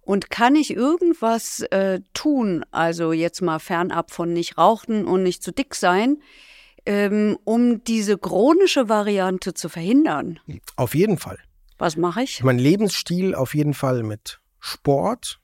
[0.00, 5.42] Und kann ich irgendwas äh, tun, also jetzt mal fernab von nicht rauchen und nicht
[5.42, 6.18] zu dick sein,
[6.84, 10.40] ähm, um diese chronische Variante zu verhindern?
[10.76, 11.38] Auf jeden Fall.
[11.78, 12.42] Was mache ich?
[12.42, 15.40] Mein Lebensstil auf jeden Fall mit Sport,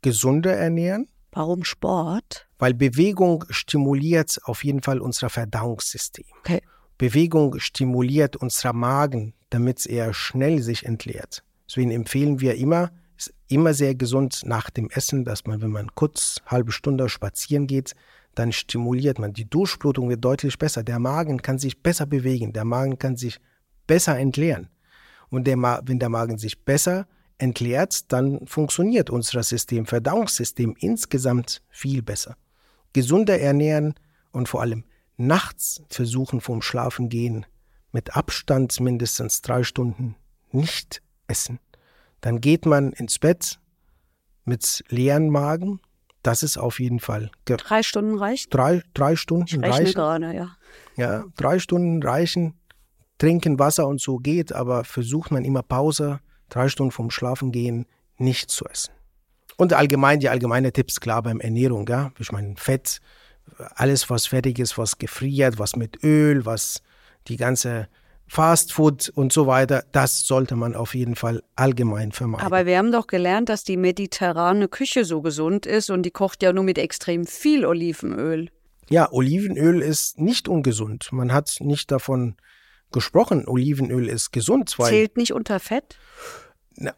[0.00, 1.06] gesunder ernähren.
[1.32, 2.48] Warum Sport?
[2.60, 6.26] Weil Bewegung stimuliert auf jeden Fall unser Verdauungssystem.
[6.40, 6.60] Okay.
[6.98, 11.42] Bewegung stimuliert unser Magen, damit er schnell sich entleert.
[11.66, 15.94] Deswegen empfehlen wir immer, ist immer sehr gesund nach dem Essen, dass man, wenn man
[15.94, 17.94] kurz halbe Stunde spazieren geht,
[18.34, 19.32] dann stimuliert man.
[19.32, 20.82] Die Durchblutung wird deutlich besser.
[20.82, 22.52] Der Magen kann sich besser bewegen.
[22.52, 23.40] Der Magen kann sich
[23.86, 24.68] besser entleeren.
[25.30, 27.06] Und der wenn der Magen sich besser
[27.38, 32.36] entleert, dann funktioniert unser System, Verdauungssystem insgesamt viel besser
[32.92, 33.94] gesunder ernähren
[34.32, 34.84] und vor allem
[35.16, 37.46] nachts versuchen vom Schlafengehen
[37.92, 40.16] mit Abstand mindestens drei Stunden
[40.50, 41.58] nicht essen.
[42.20, 43.60] Dann geht man ins Bett
[44.44, 45.80] mit leeren Magen.
[46.22, 47.30] Das ist auf jeden Fall.
[47.46, 48.50] Drei Stunden reichen?
[48.50, 49.94] Drei, drei Stunden ich rechne reichen.
[49.94, 50.56] gerade, ja.
[50.96, 52.54] Ja, drei Stunden reichen.
[53.18, 57.86] Trinken Wasser und so geht, aber versucht man immer Pause, drei Stunden vom Schlafen gehen,
[58.16, 58.92] nicht zu essen.
[59.60, 62.12] Und allgemein, die allgemeine Tipps, klar, beim Ernährung, ja.
[62.18, 63.02] Ich meine, Fett,
[63.74, 66.80] alles, was fertig ist, was gefriert, was mit Öl, was
[67.28, 67.86] die ganze
[68.26, 72.46] Fast Food und so weiter, das sollte man auf jeden Fall allgemein vermeiden.
[72.46, 76.42] Aber wir haben doch gelernt, dass die mediterrane Küche so gesund ist und die kocht
[76.42, 78.48] ja nur mit extrem viel Olivenöl.
[78.88, 81.10] Ja, Olivenöl ist nicht ungesund.
[81.12, 82.36] Man hat nicht davon
[82.92, 84.70] gesprochen, Olivenöl ist gesund.
[84.70, 85.98] Zählt nicht unter Fett?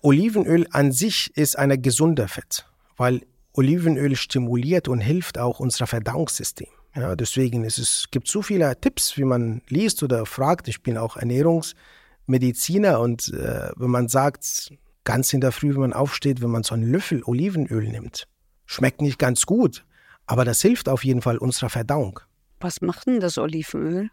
[0.00, 6.68] Olivenöl an sich ist ein gesunder Fett, weil Olivenöl stimuliert und hilft auch unser Verdauungssystem.
[6.94, 10.68] Ja, deswegen ist es gibt so viele Tipps, wie man liest oder fragt.
[10.68, 14.72] Ich bin auch Ernährungsmediziner und äh, wenn man sagt,
[15.04, 18.28] ganz in der Früh, wenn man aufsteht, wenn man so einen Löffel Olivenöl nimmt,
[18.66, 19.84] schmeckt nicht ganz gut,
[20.26, 22.20] aber das hilft auf jeden Fall unserer Verdauung.
[22.60, 24.10] Was macht denn das Olivenöl?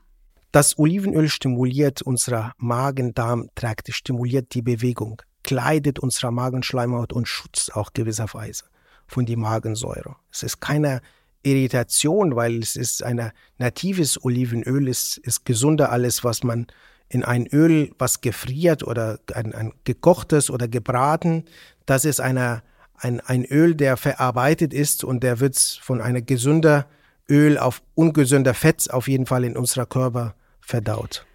[0.52, 8.65] Das Olivenöl stimuliert unsere Magen-Darm-Trakte, stimuliert die Bewegung, kleidet unsere Magenschleimhaut und schützt auch gewisserweise
[9.08, 10.15] von die Magensäure.
[10.32, 11.02] Es ist keine
[11.43, 16.67] Irritation, weil es ist ein natives Olivenöl, es ist gesunder alles, was man
[17.08, 21.45] in ein Öl, was gefriert oder ein, ein gekochtes oder gebraten,
[21.86, 22.62] das ist eine,
[22.95, 26.86] ein, ein Öl, der verarbeitet ist und der wird von einer gesunder
[27.28, 31.25] Öl auf ungesünder Fett auf jeden Fall in unserer Körper verdaut.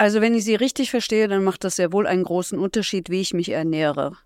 [0.00, 3.20] Also wenn ich Sie richtig verstehe, dann macht das sehr wohl einen großen Unterschied, wie
[3.20, 4.16] ich mich ernähre.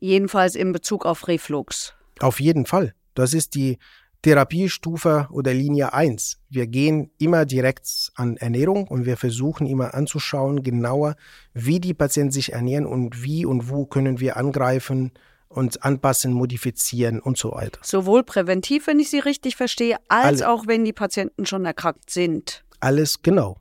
[0.00, 1.92] Jedenfalls in Bezug auf Reflux.
[2.20, 2.94] Auf jeden Fall.
[3.12, 3.76] Das ist die
[4.22, 6.38] Therapiestufe oder Linie 1.
[6.48, 11.16] Wir gehen immer direkt an Ernährung und wir versuchen immer anzuschauen, genauer,
[11.52, 15.12] wie die Patienten sich ernähren und wie und wo können wir angreifen
[15.48, 17.78] und anpassen, modifizieren und so weiter.
[17.82, 22.08] Sowohl präventiv, wenn ich Sie richtig verstehe, als Alle, auch wenn die Patienten schon erkrankt
[22.08, 22.64] sind.
[22.80, 23.59] Alles genau.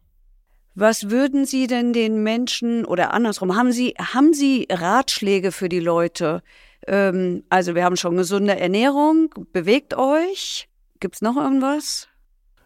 [0.80, 5.82] Was würden Sie denn den Menschen oder andersrum, haben Sie, haben Sie Ratschläge für die
[5.82, 6.42] Leute,
[6.88, 10.70] ähm, also wir haben schon gesunde Ernährung, bewegt euch.
[11.02, 12.08] Gibt es noch irgendwas?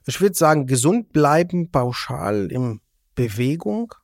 [0.06, 2.82] Ich würde sagen, gesund bleiben, pauschal in
[3.15, 3.95] Bewegung,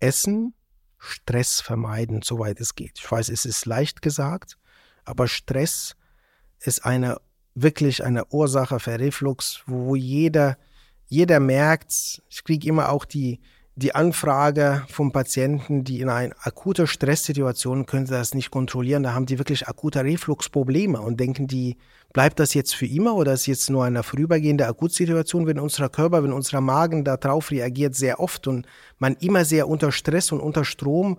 [0.00, 0.54] Essen,
[0.98, 2.98] Stress vermeiden, soweit es geht.
[2.98, 4.58] Ich weiß, es ist leicht gesagt,
[5.04, 5.94] aber Stress
[6.58, 7.18] ist eine
[7.54, 10.58] wirklich eine Ursache für Reflux, wo jeder,
[11.06, 13.40] jeder merkt, ich kriege immer auch die,
[13.76, 19.14] die Anfrage vom Patienten, die in einer akuten Stresssituation können sie das nicht kontrollieren, da
[19.14, 21.76] haben die wirklich akute Refluxprobleme und denken die,
[22.12, 26.22] bleibt das jetzt für immer oder ist jetzt nur eine vorübergehende Akutsituation, wenn unser Körper,
[26.22, 28.66] wenn unser Magen darauf reagiert sehr oft und
[28.98, 31.18] man immer sehr unter Stress und unter Strom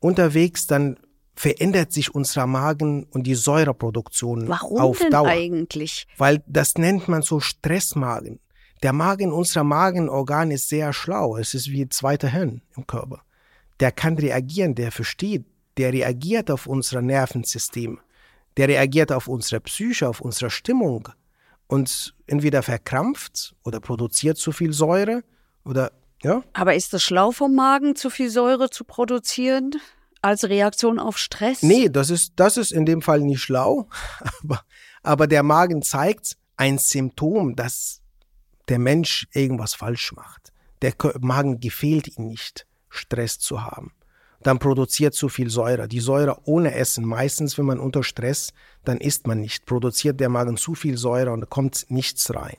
[0.00, 0.98] unterwegs, dann
[1.34, 5.28] verändert sich unser Magen und die Säureproduktion Warum auf denn Dauer.
[5.28, 6.06] eigentlich?
[6.18, 8.38] Weil das nennt man so Stressmagen.
[8.82, 11.36] Der Magen, unser Magenorgan ist sehr schlau.
[11.36, 13.22] Es ist wie ein zweiter Hirn im Körper.
[13.80, 18.00] Der kann reagieren, der versteht, der reagiert auf unser Nervensystem.
[18.56, 21.08] Der reagiert auf unsere Psyche, auf unsere Stimmung
[21.66, 25.24] und entweder verkrampft oder produziert zu viel Säure
[25.64, 25.90] oder
[26.22, 26.42] ja.
[26.52, 29.72] Aber ist es schlau vom Magen, zu viel Säure zu produzieren?
[30.22, 31.62] Als Reaktion auf Stress?
[31.62, 33.88] Nee, das ist, das ist in dem Fall nicht schlau.
[34.42, 34.62] Aber,
[35.02, 38.00] aber der Magen zeigt ein Symptom, das
[38.68, 40.52] der Mensch irgendwas falsch macht.
[40.82, 43.92] Der Magen gefällt ihm nicht, Stress zu haben.
[44.42, 45.88] Dann produziert zu viel Säure.
[45.88, 48.52] Die Säure ohne Essen, meistens wenn man unter Stress,
[48.84, 52.58] dann isst man nicht, produziert der Magen zu viel Säure und kommt nichts rein.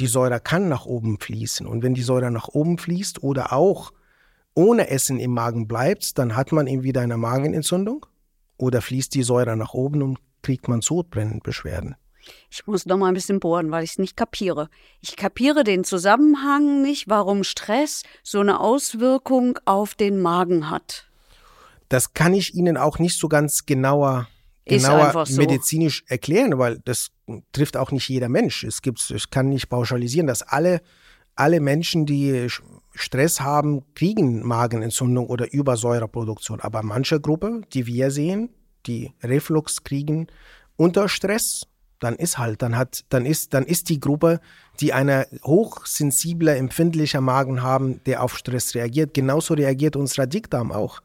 [0.00, 3.92] Die Säure kann nach oben fließen und wenn die Säure nach oben fließt oder auch
[4.54, 8.04] ohne Essen im Magen bleibt, dann hat man eben wieder eine Magenentzündung
[8.56, 11.96] oder fließt die Säure nach oben und kriegt man Sodbrennenbeschwerden.
[12.50, 14.68] Ich muss noch mal ein bisschen bohren, weil ich es nicht kapiere.
[15.00, 21.08] Ich kapiere den Zusammenhang nicht, warum Stress so eine Auswirkung auf den Magen hat.
[21.88, 24.28] Das kann ich Ihnen auch nicht so ganz genauer,
[24.64, 25.40] genauer so.
[25.40, 27.10] medizinisch erklären, weil das
[27.52, 28.64] trifft auch nicht jeder Mensch.
[28.64, 30.80] Es gibt, ich kann nicht pauschalisieren, dass alle,
[31.34, 32.48] alle Menschen, die
[32.94, 36.60] Stress haben, kriegen Magenentzündung oder Übersäureproduktion.
[36.60, 38.50] Aber manche Gruppe, die wir sehen,
[38.86, 40.28] die Reflux kriegen
[40.76, 41.66] unter Stress
[42.00, 44.40] dann ist halt, dann hat, dann ist, dann ist die Gruppe,
[44.80, 49.14] die eine hochsensible, empfindlicher Magen haben, der auf Stress reagiert.
[49.14, 51.00] Genauso reagiert unser Dickdarm auch.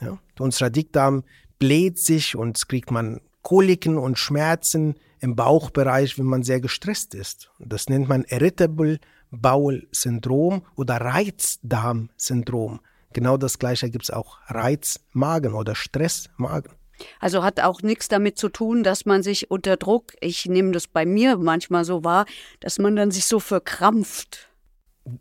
[0.00, 0.18] Ja?
[0.38, 1.24] Unser Dickdarm
[1.58, 7.50] bläht sich und kriegt man Koliken und Schmerzen im Bauchbereich, wenn man sehr gestresst ist.
[7.58, 8.98] Das nennt man Irritable
[9.30, 12.80] Bowel-Syndrom oder Reizdarm-Syndrom.
[13.12, 16.72] Genau das gleiche gibt es auch Reizmagen oder Stressmagen.
[17.20, 20.86] Also hat auch nichts damit zu tun, dass man sich unter Druck, ich nehme das
[20.86, 22.26] bei mir manchmal so wahr,
[22.60, 24.48] dass man dann sich so verkrampft.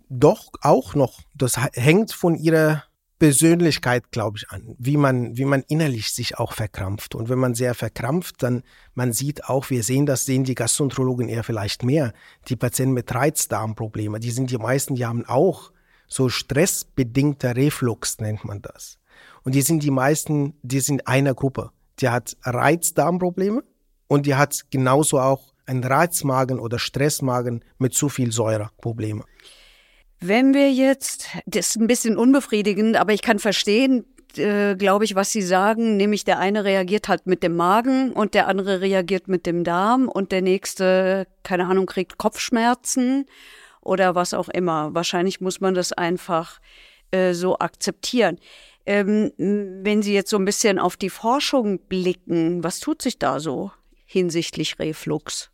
[0.10, 1.22] Doch, auch noch.
[1.36, 2.84] Das hängt von ihrer
[3.22, 7.13] Persönlichkeit, glaube ich, an, wie man, wie man innerlich sich auch verkrampft.
[7.13, 8.63] Und wenn man sehr verkrampft, dann
[8.96, 12.13] man sieht auch, wir sehen das, sehen die Gastroenterologen eher vielleicht mehr,
[12.48, 15.72] die Patienten mit Reizdarmprobleme, die sind die meisten, die haben auch
[16.08, 18.98] so stressbedingter Reflux, nennt man das.
[19.43, 21.71] Und die sind die meisten, die sind einer Gruppe.
[21.99, 23.63] Die hat Reizdarmprobleme
[24.08, 29.23] und die hat genauso auch ein Reizmagen oder Stressmagen mit zu viel Säure Probleme.
[30.19, 34.06] Wenn wir jetzt, das ist ein bisschen unbefriedigend, aber ich kann verstehen,
[34.38, 38.34] äh, glaube ich, was Sie sagen, nämlich der eine reagiert halt mit dem Magen und
[38.34, 43.25] der andere reagiert mit dem Darm und der nächste, keine Ahnung, kriegt Kopfschmerzen
[43.82, 44.93] oder was auch immer.
[44.93, 46.60] Wahrscheinlich muss man das einfach
[47.12, 48.38] äh, so akzeptieren.
[48.86, 53.39] Ähm, wenn Sie jetzt so ein bisschen auf die Forschung blicken, was tut sich da
[53.39, 53.72] so
[54.06, 55.52] hinsichtlich Reflux?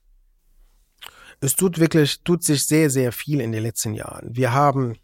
[1.39, 4.35] es tut wirklich, tut sich sehr, sehr viel in den letzten Jahren.
[4.35, 4.97] Wir haben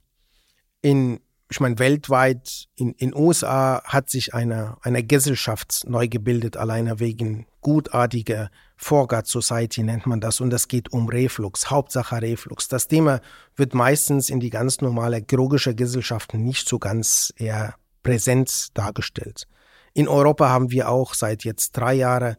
[0.82, 7.00] in, ich meine, weltweit, in, in USA hat sich eine, eine Gesellschaft neu gebildet, alleine
[7.00, 10.42] wegen gutartiger Forgat Society nennt man das.
[10.42, 12.68] Und das geht um Reflux, Hauptsache Reflux.
[12.68, 13.22] Das Thema
[13.56, 19.48] wird meistens in die ganz normale chirurgische Gesellschaft nicht so ganz eher präsent dargestellt.
[19.94, 22.36] In Europa haben wir auch seit jetzt drei Jahren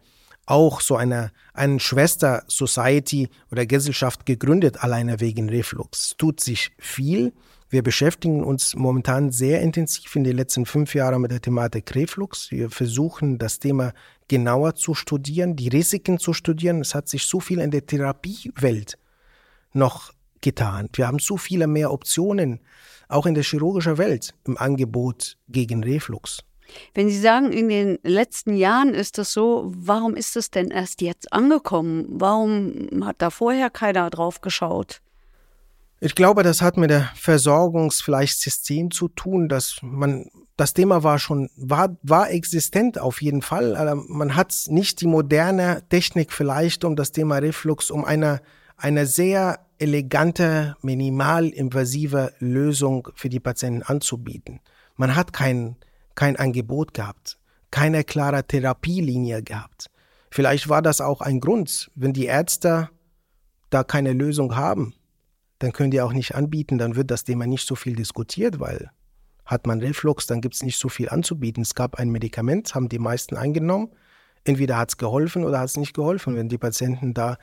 [0.46, 6.00] auch so eine, eine Schwester-Society oder Gesellschaft gegründet, alleine wegen Reflux.
[6.00, 7.32] Es tut sich viel.
[7.70, 12.50] Wir beschäftigen uns momentan sehr intensiv in den letzten fünf Jahren mit der Thematik Reflux.
[12.50, 13.92] Wir versuchen, das Thema
[14.28, 16.80] genauer zu studieren, die Risiken zu studieren.
[16.80, 18.98] Es hat sich so viel in der Therapiewelt
[19.72, 20.88] noch getan.
[20.92, 22.60] Wir haben so viele mehr Optionen,
[23.08, 26.44] auch in der chirurgischen Welt, im Angebot gegen Reflux.
[26.94, 31.02] Wenn Sie sagen, in den letzten Jahren ist das so, warum ist es denn erst
[31.02, 32.06] jetzt angekommen?
[32.08, 35.00] Warum hat da vorher keiner drauf geschaut?
[36.00, 41.02] Ich glaube, das hat mit der Versorgungs vielleicht System zu tun, dass man das Thema
[41.02, 46.32] war schon war war existent auf jeden Fall, aber man hat nicht die moderne Technik
[46.32, 48.40] vielleicht um das Thema Reflux um eine
[48.76, 54.60] eine sehr elegante minimalinvasive Lösung für die Patienten anzubieten.
[54.96, 55.76] Man hat keinen
[56.14, 57.38] kein Angebot gehabt,
[57.70, 59.90] keine klare Therapielinie gehabt.
[60.30, 62.90] Vielleicht war das auch ein Grund, wenn die Ärzte
[63.70, 64.94] da keine Lösung haben,
[65.58, 68.90] dann können die auch nicht anbieten, dann wird das Thema nicht so viel diskutiert, weil
[69.44, 71.62] hat man Reflux, dann gibt es nicht so viel anzubieten.
[71.62, 73.90] Es gab ein Medikament, haben die meisten eingenommen.
[74.44, 76.34] Entweder hat es geholfen oder hat es nicht geholfen.
[76.34, 77.36] Wenn die Patienten da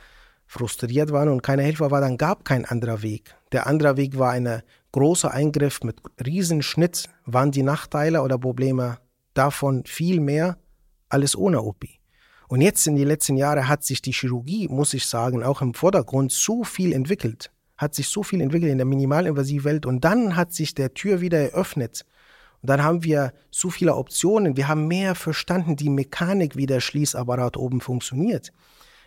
[0.51, 3.33] frustriert waren und keine Hilfe war, dann gab kein anderer Weg.
[3.53, 4.61] Der andere Weg war ein
[4.91, 7.07] großer Eingriff mit Riesenschnitt.
[7.25, 8.97] Waren die Nachteile oder Probleme
[9.33, 10.57] davon viel mehr
[11.07, 11.85] alles ohne OP?
[12.49, 15.73] Und jetzt in den letzten Jahren hat sich die Chirurgie, muss ich sagen, auch im
[15.73, 17.49] Vordergrund so viel entwickelt.
[17.77, 19.85] Hat sich so viel entwickelt in der minimalinvasiven Welt.
[19.85, 22.05] Und dann hat sich der Tür wieder eröffnet.
[22.61, 24.57] Und dann haben wir so viele Optionen.
[24.57, 28.51] Wir haben mehr verstanden, die Mechanik, wie der Schließapparat oben funktioniert.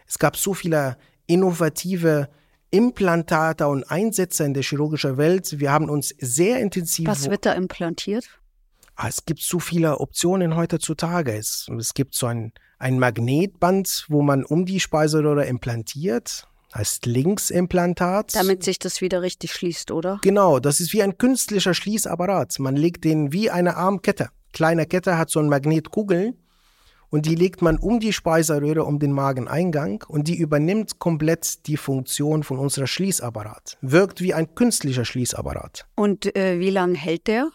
[0.06, 2.28] Es gab so viele innovative
[2.70, 5.60] Implantate und Einsätze in der chirurgischen Welt.
[5.60, 7.06] Wir haben uns sehr intensiv.
[7.06, 8.28] Was wird da implantiert?
[8.96, 11.36] Ah, es gibt so viele Optionen heutzutage.
[11.36, 16.48] Es, es gibt so ein, ein Magnetband, wo man um die Speiseröhre implantiert.
[16.74, 18.34] Heißt Linksimplantat.
[18.34, 20.18] Damit sich das wieder richtig schließt, oder?
[20.22, 22.58] Genau, das ist wie ein künstlicher Schließapparat.
[22.58, 24.30] Man legt den wie eine Armkette.
[24.52, 26.34] Kleine Kette hat so ein Magnetkugel
[27.14, 31.76] und die legt man um die Speiseröhre, um den Mageneingang und die übernimmt komplett die
[31.76, 33.78] Funktion von unserer Schließapparat.
[33.82, 35.86] Wirkt wie ein künstlicher Schließapparat.
[35.94, 37.50] Und äh, wie lange hält der?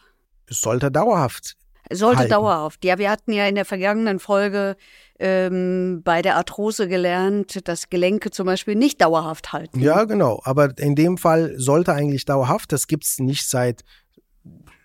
[0.47, 1.57] Es sollte dauerhaft.
[1.91, 2.31] Sollte halten.
[2.31, 2.85] dauerhaft.
[2.85, 4.77] Ja, wir hatten ja in der vergangenen Folge
[5.19, 9.81] ähm, bei der Arthrose gelernt, dass Gelenke zum Beispiel nicht dauerhaft halten.
[9.81, 10.39] Ja, genau.
[10.45, 12.71] Aber in dem Fall sollte eigentlich dauerhaft.
[12.71, 13.83] Das gibt es nicht seit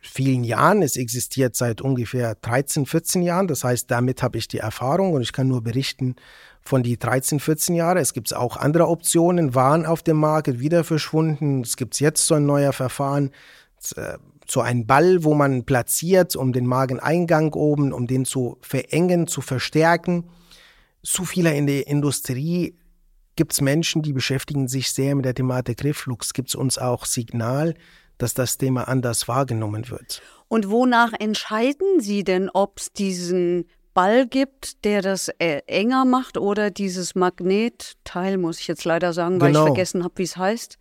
[0.01, 0.83] vielen Jahren.
[0.83, 3.49] Es existiert seit ungefähr 13, 14 Jahren.
[3.49, 6.17] Das heißt, damit habe ich die Erfahrung und ich kann nur berichten
[6.63, 8.01] von die 13, 14 Jahre.
[8.01, 11.63] Es gibt auch andere Optionen, waren auf dem Markt, wieder verschwunden.
[11.63, 13.31] Es gibt jetzt so ein neuer Verfahren,
[13.97, 19.27] äh, so ein Ball, wo man platziert, um den Mageneingang oben, um den zu verengen,
[19.27, 20.29] zu verstärken.
[21.03, 22.77] So viele in der Industrie
[23.37, 26.35] gibt es Menschen, die beschäftigen sich sehr mit der Thematik Reflux.
[26.35, 27.75] Gibt es uns auch Signal,
[28.19, 30.23] dass das Thema anders wahrgenommen wird.
[30.49, 36.37] Und wonach entscheiden Sie denn, ob es diesen Ball gibt, der das äh, enger macht
[36.37, 39.65] oder dieses Magnetteil, muss ich jetzt leider sagen, weil genau.
[39.65, 40.79] ich vergessen habe, wie es heißt?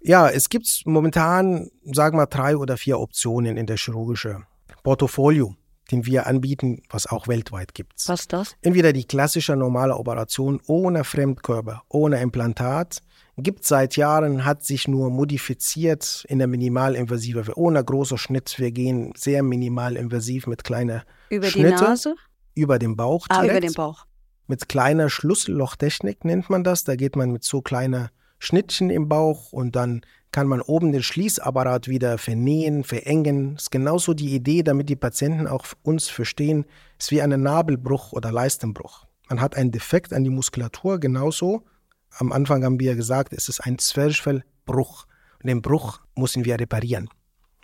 [0.00, 4.44] Ja, es gibt momentan, sagen wir, drei oder vier Optionen in der chirurgischen
[4.84, 5.56] Portfolio,
[5.90, 7.94] den wir anbieten, was auch weltweit gibt.
[8.08, 8.56] Was ist das?
[8.62, 13.02] Entweder die klassische normale Operation ohne Fremdkörper, ohne Implantat,
[13.38, 18.58] gibt seit Jahren, hat sich nur modifiziert in der minimalinvasive, ohne großer Schnitt.
[18.58, 21.76] Wir gehen sehr minimalinvasiv mit kleiner Über Schnitte.
[21.76, 22.14] die Nase?
[22.54, 23.58] Über den Bauch Ah, direkt.
[23.58, 24.06] über den Bauch.
[24.48, 26.84] Mit kleiner Schlüssellochtechnik nennt man das.
[26.84, 30.02] Da geht man mit so kleiner Schnittchen im Bauch und dann
[30.36, 33.56] kann man oben den Schließapparat wieder vernähen, verengen.
[33.56, 36.66] Ist genauso die Idee, damit die Patienten auch uns verstehen,
[36.98, 39.06] ist wie ein Nabelbruch oder Leistenbruch.
[39.30, 41.62] Man hat einen Defekt an die Muskulatur genauso.
[42.18, 45.06] Am Anfang haben wir gesagt, es ist ein Zwerchfellbruch.
[45.42, 47.08] Und den Bruch müssen wir reparieren.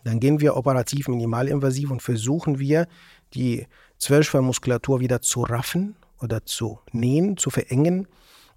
[0.05, 2.87] Dann gehen wir operativ minimalinvasiv und versuchen wir,
[3.35, 3.67] die
[3.99, 8.09] Zwerchfellmuskulatur wieder zu raffen oder zu nähen, zu verengen.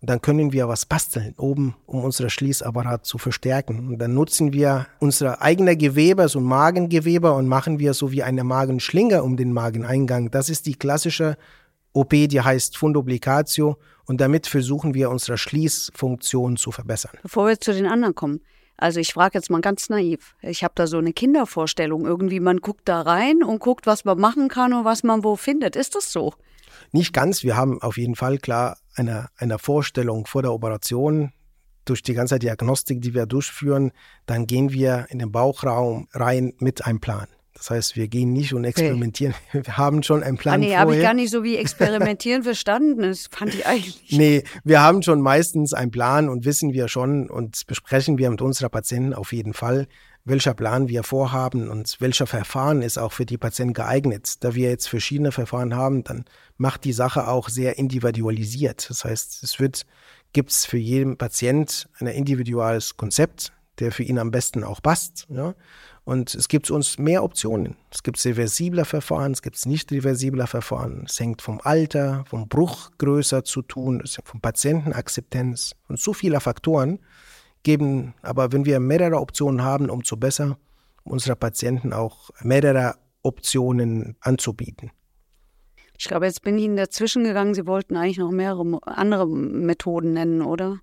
[0.06, 3.88] Und dann können wir was basteln oben, um unseren Schließapparat zu verstärken.
[3.88, 8.22] Und dann nutzen wir unsere eigene Gewebe, so ein Magengewebe, und machen wir so wie
[8.22, 10.30] eine Magenschlinge um den Mageneingang.
[10.30, 11.38] Das ist die klassische
[11.92, 13.78] OP, die heißt Fundoblicatio.
[14.06, 17.18] Und damit versuchen wir unsere Schließfunktion zu verbessern.
[17.24, 18.42] Bevor wir zu den anderen kommen.
[18.78, 20.36] Also ich frage jetzt mal ganz naiv.
[20.44, 22.06] Ich habe da so eine Kindervorstellung.
[22.06, 25.36] Irgendwie, man guckt da rein und guckt, was man machen kann und was man wo
[25.36, 25.76] findet.
[25.76, 26.36] Ist das so?
[26.92, 27.42] Nicht ganz.
[27.42, 31.32] Wir haben auf jeden Fall klar eine, eine Vorstellung vor der Operation.
[31.86, 33.92] Durch die ganze Diagnostik, die wir durchführen,
[34.26, 37.28] dann gehen wir in den Bauchraum rein mit einem Plan.
[37.56, 39.34] Das heißt, wir gehen nicht und experimentieren.
[39.54, 43.02] Wir haben schon einen Plan ah, nee, habe ich gar nicht so wie experimentieren verstanden.
[43.02, 44.12] Das fand ich eigentlich.
[44.12, 48.42] Nee, wir haben schon meistens einen Plan und wissen wir schon und besprechen wir mit
[48.42, 49.88] unserer Patienten auf jeden Fall,
[50.26, 54.44] welcher Plan wir vorhaben und welcher Verfahren ist auch für die Patienten geeignet.
[54.44, 56.26] Da wir jetzt verschiedene Verfahren haben, dann
[56.58, 58.90] macht die Sache auch sehr individualisiert.
[58.90, 59.86] Das heißt, es wird,
[60.34, 65.28] gibt es für jeden Patient ein individuelles Konzept, der für ihn am besten auch passt.
[65.30, 65.54] Ja?
[66.06, 67.78] Und es gibt uns mehr Optionen.
[67.92, 71.04] Es gibt reversible Verfahren, es gibt nicht reversible Verfahren.
[71.08, 76.14] Es hängt vom Alter, vom Bruch größer zu tun, es hängt von Patientenakzeptanz und so
[76.14, 77.00] viele Faktoren
[77.66, 78.14] geben.
[78.22, 80.58] Aber wenn wir mehrere Optionen haben, umso besser,
[81.04, 84.92] um unsere Patienten auch mehrere Optionen anzubieten.
[85.98, 87.54] Ich glaube, jetzt bin ich Ihnen dazwischen gegangen.
[87.54, 90.80] Sie wollten eigentlich noch mehrere andere Methoden nennen, oder?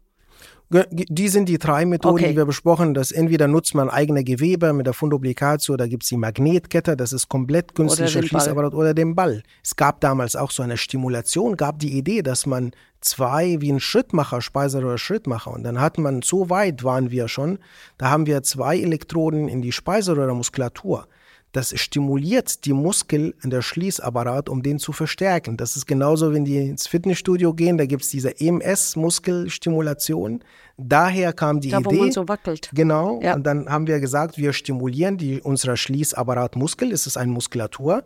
[0.91, 2.31] Die sind die drei Methoden, Okay.
[2.31, 3.07] die wir besprochen haben.
[3.12, 7.29] Entweder nutzt man eigene Gewebe mit der Fundoblicatio, da gibt es die Magnetkette, das ist
[7.29, 8.23] komplett künstlicher.
[8.23, 9.43] Schließapparat oder den Ball.
[9.62, 13.81] Es gab damals auch so eine Stimulation, gab die Idee, dass man zwei wie ein
[13.81, 17.59] Schrittmacher, Speiseröhre Schrittmacher und dann hat man, so weit waren wir schon,
[17.99, 21.07] da haben wir zwei Elektroden in die Speiseröhre-Muskulatur.
[21.53, 25.59] Das stimuliert die Muskel in der Schließapparat, um den zu verstärken.
[25.59, 30.40] Das ist genauso, wenn die ins Fitnessstudio gehen, da gibt es diese EMS-Muskelstimulation.
[30.78, 32.00] Daher kam die Da, wo Idee.
[32.00, 32.70] man so wackelt.
[32.72, 33.20] Genau.
[33.22, 33.34] Ja.
[33.34, 36.90] Und dann haben wir gesagt, wir stimulieren die, unser Schließapparatmuskel.
[36.90, 38.05] Es ist eine Muskulatur.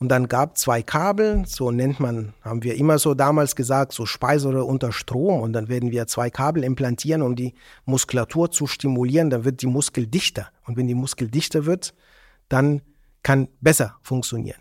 [0.00, 4.06] Und dann gab zwei Kabel, so nennt man, haben wir immer so damals gesagt, so
[4.06, 5.40] Speiseröhre unter Strom.
[5.40, 9.30] Und dann werden wir zwei Kabel implantieren, um die Muskulatur zu stimulieren.
[9.30, 10.48] Dann wird die Muskel dichter.
[10.66, 11.94] Und wenn die Muskel dichter wird,
[12.48, 12.82] dann
[13.22, 14.60] kann besser funktionieren.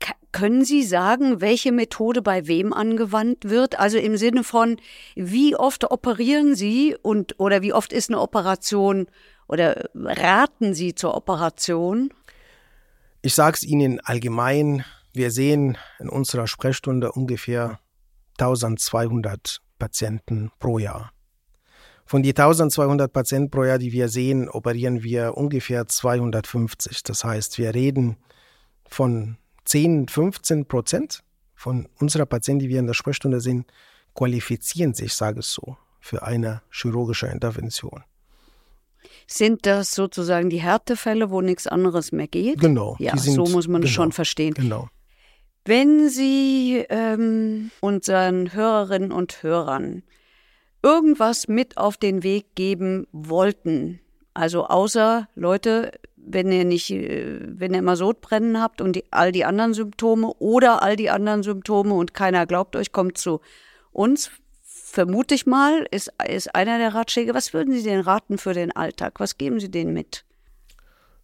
[0.00, 3.78] Ka- Können Sie sagen, welche Methode bei wem angewandt wird?
[3.78, 4.76] Also im Sinne von,
[5.14, 9.06] wie oft operieren Sie und oder wie oft ist eine Operation
[9.48, 12.12] oder raten Sie zur Operation?
[13.22, 14.84] Ich sage es Ihnen allgemein,
[15.14, 17.80] wir sehen in unserer Sprechstunde ungefähr
[18.38, 21.12] 1200 Patienten pro Jahr.
[22.06, 27.02] Von die 1200 Patienten pro Jahr, die wir sehen, operieren wir ungefähr 250.
[27.02, 28.16] Das heißt, wir reden
[28.88, 31.24] von 10, 15 Prozent
[31.56, 33.64] von unserer Patienten, die wir in der Sprechstunde sehen,
[34.14, 38.04] qualifizieren sich, sage ich so, für eine chirurgische Intervention.
[39.26, 42.60] Sind das sozusagen die Härtefälle, wo nichts anderes mehr geht?
[42.60, 42.96] Genau.
[43.00, 44.54] Ja, sind- so muss man es genau, schon verstehen.
[44.54, 44.88] Genau.
[45.64, 50.04] Wenn Sie ähm, unseren Hörerinnen und Hörern
[50.86, 53.98] irgendwas mit auf den Weg geben wollten,
[54.34, 59.32] also außer Leute, wenn ihr nicht, äh, wenn ihr immer Sodbrennen habt und die, all
[59.32, 63.40] die anderen Symptome oder all die anderen Symptome und keiner glaubt euch, kommt zu
[63.90, 64.30] uns,
[64.62, 67.34] vermute ich mal, ist, ist einer der Ratschläge.
[67.34, 69.18] Was würden Sie denn raten für den Alltag?
[69.18, 70.24] Was geben Sie denen mit?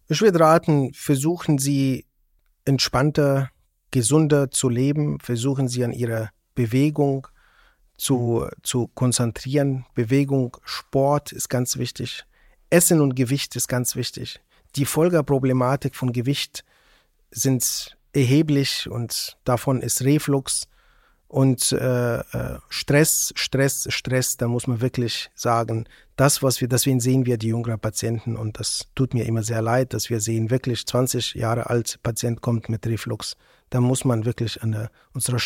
[0.09, 2.05] Ich würde raten, versuchen Sie
[2.65, 3.49] entspannter,
[3.91, 7.27] gesunder zu leben, versuchen Sie an Ihrer Bewegung
[7.97, 9.85] zu, zu konzentrieren.
[9.95, 12.25] Bewegung, Sport ist ganz wichtig.
[12.69, 14.41] Essen und Gewicht ist ganz wichtig.
[14.75, 16.63] Die Folgeproblematik von Gewicht
[17.31, 20.67] sind erheblich und davon ist Reflux
[21.27, 25.85] Und äh, äh, Stress, Stress, Stress, da muss man wirklich sagen,
[26.15, 29.63] das, was wir, deswegen sehen wir die jüngeren Patienten und das tut mir immer sehr
[29.63, 33.35] leid, dass wir sehen, wirklich 20 Jahre alt Patient kommt mit Reflux.
[33.71, 35.39] Da muss man wirklich an unserer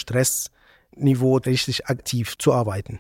[0.98, 3.00] Stressniveau richtig aktiv zu arbeiten.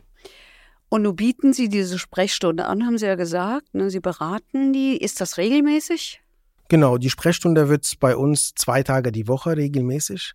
[0.89, 3.73] Und nun bieten Sie diese Sprechstunde an, haben Sie ja gesagt.
[3.75, 3.89] Ne?
[3.89, 4.95] Sie beraten die.
[4.97, 6.21] Ist das regelmäßig?
[6.69, 10.33] Genau, die Sprechstunde wird bei uns zwei Tage die Woche regelmäßig.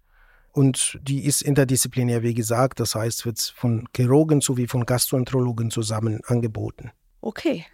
[0.52, 2.80] Und die ist interdisziplinär, wie gesagt.
[2.80, 6.90] Das heißt, wird von Chirurgen sowie von Gastroenterologen zusammen angeboten.
[7.22, 7.64] Okay.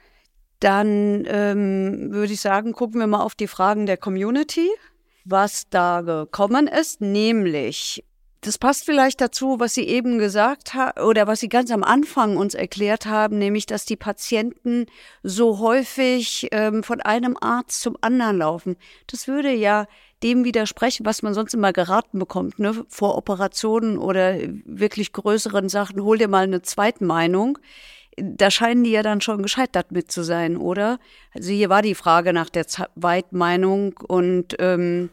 [0.60, 4.68] Dann ähm, würde ich sagen, gucken wir mal auf die Fragen der Community,
[5.24, 8.04] was da gekommen ist, nämlich
[8.40, 12.36] das passt vielleicht dazu, was Sie eben gesagt haben oder was Sie ganz am Anfang
[12.36, 14.86] uns erklärt haben, nämlich, dass die Patienten
[15.22, 18.76] so häufig ähm, von einem Arzt zum anderen laufen.
[19.08, 19.86] Das würde ja
[20.22, 22.84] dem widersprechen, was man sonst immer geraten bekommt, ne?
[22.88, 27.58] vor Operationen oder wirklich größeren Sachen, hol dir mal eine Zweitmeinung.
[28.16, 30.98] Da scheinen die ja dann schon gescheitert mit zu sein, oder?
[31.32, 35.10] Also hier war die Frage nach der Zweitmeinung und ähm,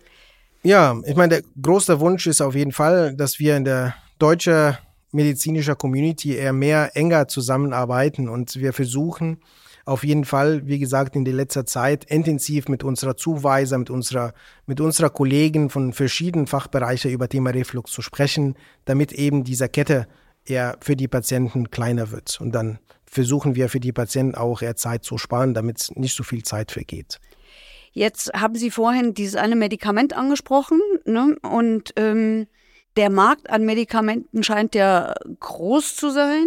[0.65, 4.77] ja, ich meine, der große Wunsch ist auf jeden Fall, dass wir in der deutschen
[5.11, 9.39] medizinischen Community eher mehr enger zusammenarbeiten und wir versuchen,
[9.85, 14.33] auf jeden Fall, wie gesagt, in der letzter Zeit intensiv mit unserer Zuweiser, mit unserer,
[14.65, 18.55] mit unserer Kollegen von verschiedenen Fachbereichen über Thema Reflux zu sprechen,
[18.85, 20.07] damit eben diese Kette
[20.43, 22.41] eher für die Patienten kleiner wird.
[22.41, 26.23] Und dann versuchen wir für die Patienten auch eher Zeit zu sparen, damit nicht so
[26.23, 27.19] viel Zeit vergeht.
[27.95, 31.37] Jetzt haben Sie vorhin dieses eine Medikament angesprochen, ne?
[31.41, 32.45] Und ähm,
[32.97, 36.45] der Markt an Medikamenten scheint ja groß zu sein.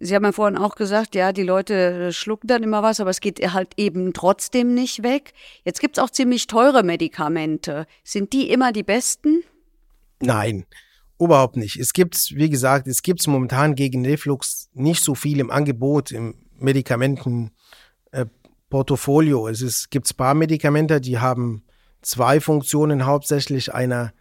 [0.00, 3.20] Sie haben ja vorhin auch gesagt, ja, die Leute schlucken dann immer was, aber es
[3.20, 5.34] geht halt eben trotzdem nicht weg.
[5.64, 7.86] Jetzt gibt's auch ziemlich teure Medikamente.
[8.02, 9.44] Sind die immer die besten?
[10.18, 10.66] Nein,
[11.20, 11.76] überhaupt nicht.
[11.76, 16.34] Es gibt, wie gesagt, es gibt momentan gegen Reflux nicht so viel im Angebot im
[16.58, 18.39] Medikamentenportfolio.
[18.72, 21.62] Äh, es ist, gibt paar Medikamente, die haben
[22.02, 23.74] zwei Funktionen hauptsächlich.
[23.74, 24.12] Einer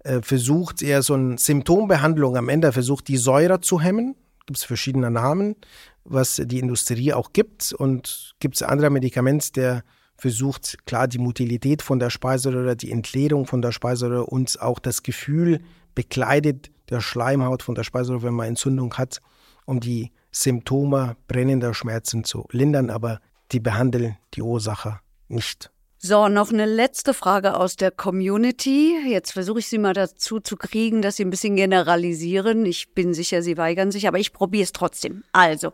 [0.00, 4.14] äh, versucht eher so eine Symptombehandlung am Ende, versucht die Säure zu hemmen
[4.48, 5.56] gibt es verschiedene Namen,
[6.04, 7.74] was die Industrie auch gibt.
[7.74, 9.84] Und gibt es andere Medikamente, der
[10.16, 15.02] versucht, klar, die Motilität von der Speiseröhre, die Entleerung von der Speiseröhre und auch das
[15.02, 15.60] Gefühl
[15.94, 19.20] bekleidet der Schleimhaut von der Speiseröhre, wenn man Entzündung hat,
[19.66, 23.20] um die Symptome brennender Schmerzen zu lindern, aber
[23.52, 25.70] die behandeln die Ursache nicht.
[26.00, 28.96] So, noch eine letzte Frage aus der Community.
[29.04, 32.64] Jetzt versuche ich Sie mal dazu zu kriegen, dass Sie ein bisschen generalisieren.
[32.66, 35.24] Ich bin sicher, Sie weigern sich, aber ich probiere es trotzdem.
[35.32, 35.72] Also,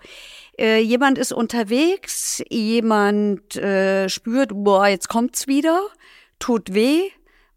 [0.59, 5.79] äh, jemand ist unterwegs, jemand äh, spürt, boah, jetzt kommt's wieder,
[6.39, 7.03] tut weh.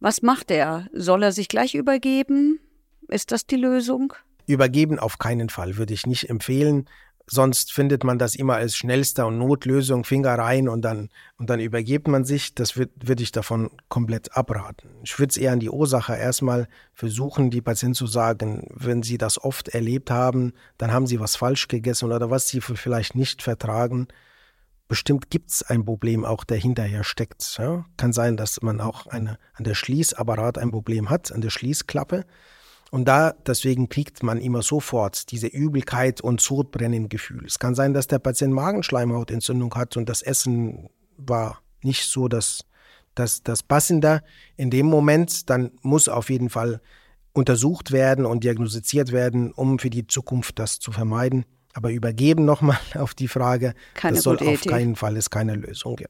[0.02, 0.88] Was macht er?
[0.92, 2.60] Soll er sich gleich übergeben?
[3.08, 4.14] Ist das die Lösung?
[4.46, 6.90] Übergeben auf keinen Fall würde ich nicht empfehlen.
[7.30, 11.60] Sonst findet man das immer als schnellster und Notlösung, Finger rein und dann, und dann
[11.60, 12.56] übergebt man sich.
[12.56, 14.90] Das würde würd ich davon komplett abraten.
[15.04, 19.18] Ich würde es eher an die Ursache erstmal versuchen, die Patienten zu sagen, wenn sie
[19.18, 23.44] das oft erlebt haben, dann haben sie was falsch gegessen oder was sie vielleicht nicht
[23.44, 24.08] vertragen.
[24.88, 27.58] Bestimmt gibt es ein Problem auch, der hinterher steckt.
[27.60, 27.86] Ja?
[27.98, 32.24] Kann sein, dass man auch eine, an der Schließapparat ein Problem hat, an der Schließklappe.
[32.92, 37.46] Und da, deswegen kriegt man immer sofort diese Übelkeit und Sodbrennengefühl.
[37.46, 42.66] Es kann sein, dass der Patient Magenschleimhautentzündung hat und das Essen war nicht so das,
[43.16, 44.22] das, das Passende.
[44.56, 46.82] In dem Moment, dann muss auf jeden Fall
[47.34, 51.46] untersucht werden und diagnostiziert werden, um für die Zukunft das zu vermeiden.
[51.74, 54.70] Aber übergeben nochmal auf die Frage, keine das soll auf Idee.
[54.70, 55.98] keinen Fall ist keine Lösung.
[56.00, 56.08] Ja.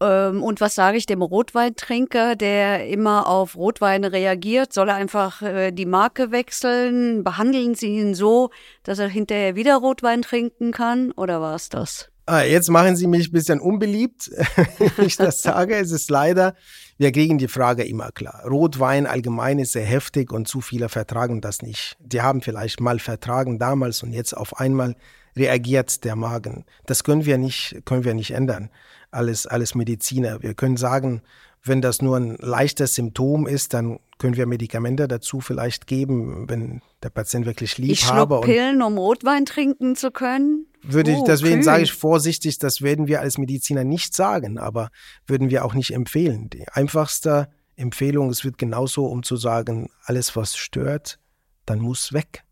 [0.00, 4.72] Ähm, und was sage ich dem Rotweintrinker, der immer auf Rotweine reagiert?
[4.72, 7.24] Soll er einfach äh, die Marke wechseln?
[7.24, 8.50] Behandeln Sie ihn so,
[8.82, 11.12] dass er hinterher wieder Rotwein trinken kann?
[11.12, 12.10] Oder war es das?
[12.28, 14.30] Ah, jetzt machen Sie mich ein bisschen unbeliebt,
[14.96, 15.76] wenn ich das sage.
[15.76, 16.56] Es ist leider,
[16.98, 18.42] wir kriegen die Frage immer klar.
[18.44, 21.96] Rotwein allgemein ist sehr heftig und zu viele vertragen das nicht.
[22.00, 24.96] Die haben vielleicht mal vertragen damals und jetzt auf einmal
[25.36, 26.64] reagiert der Magen.
[26.86, 28.70] Das können wir nicht, können wir nicht ändern
[29.16, 30.42] alles, alles Mediziner.
[30.42, 31.22] Wir können sagen,
[31.62, 36.80] wenn das nur ein leichtes Symptom ist, dann können wir Medikamente dazu vielleicht geben, wenn
[37.02, 38.40] der Patient wirklich lieb ich habe.
[38.42, 40.66] Pillen, um Rotwein trinken zu können?
[40.82, 44.90] Würde ich, oh, deswegen sage ich vorsichtig, das werden wir als Mediziner nicht sagen, aber
[45.26, 46.48] würden wir auch nicht empfehlen.
[46.50, 51.18] Die einfachste Empfehlung, es wird genauso, um zu sagen, alles was stört,
[51.64, 52.44] dann muss weg.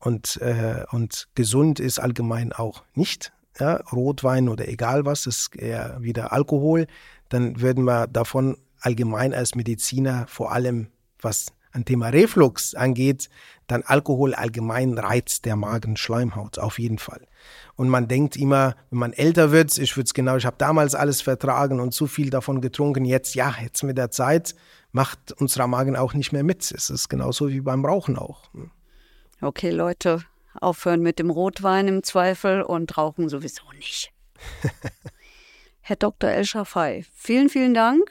[0.00, 5.98] Und, äh, und gesund ist allgemein auch nicht ja, Rotwein oder egal was, ist eher
[6.00, 6.86] wieder Alkohol,
[7.28, 10.88] dann würden wir davon allgemein als Mediziner vor allem,
[11.20, 13.28] was ein Thema Reflux angeht,
[13.66, 17.26] dann Alkohol allgemein reizt der Magenschleimhaut, auf jeden Fall.
[17.76, 20.94] Und man denkt immer, wenn man älter wird, ich würde es genau, ich habe damals
[20.94, 24.56] alles vertragen und zu viel davon getrunken, jetzt ja, jetzt mit der Zeit
[24.90, 26.72] macht unser Magen auch nicht mehr mit.
[26.72, 28.50] Es ist genauso wie beim Rauchen auch.
[29.42, 30.22] Okay, Leute,
[30.60, 34.12] aufhören mit dem Rotwein im Zweifel und rauchen sowieso nicht.
[35.80, 36.30] Herr Dr.
[36.30, 38.10] El Shafai, vielen, vielen Dank.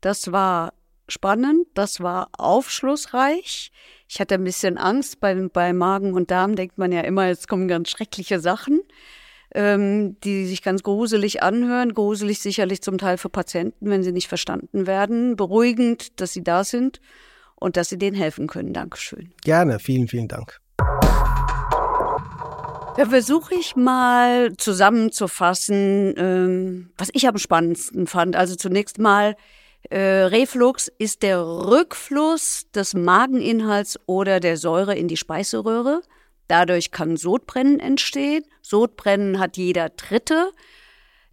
[0.00, 0.72] Das war
[1.08, 3.70] spannend, das war aufschlussreich.
[4.08, 5.20] Ich hatte ein bisschen Angst.
[5.20, 8.80] Bei, bei Magen und Darm denkt man ja immer, jetzt kommen ganz schreckliche Sachen,
[9.54, 11.92] ähm, die sich ganz gruselig anhören.
[11.92, 15.36] Gruselig sicherlich zum Teil für Patienten, wenn sie nicht verstanden werden.
[15.36, 17.00] Beruhigend, dass sie da sind
[17.56, 18.72] und dass sie denen helfen können.
[18.72, 19.32] Dankeschön.
[19.42, 20.61] Gerne, vielen, vielen Dank.
[22.94, 28.36] Da versuche ich mal zusammenzufassen, ähm, was ich am spannendsten fand.
[28.36, 29.34] Also zunächst mal,
[29.88, 36.02] äh, Reflux ist der Rückfluss des Mageninhalts oder der Säure in die Speiseröhre.
[36.48, 38.44] Dadurch kann Sodbrennen entstehen.
[38.60, 40.52] Sodbrennen hat jeder Dritte.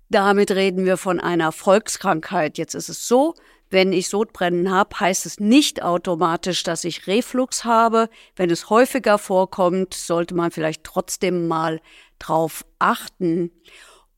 [0.09, 2.57] Damit reden wir von einer Volkskrankheit.
[2.57, 3.35] Jetzt ist es so,
[3.69, 8.09] wenn ich Sodbrennen habe, heißt es nicht automatisch, dass ich Reflux habe.
[8.35, 11.79] Wenn es häufiger vorkommt, sollte man vielleicht trotzdem mal
[12.17, 13.51] drauf achten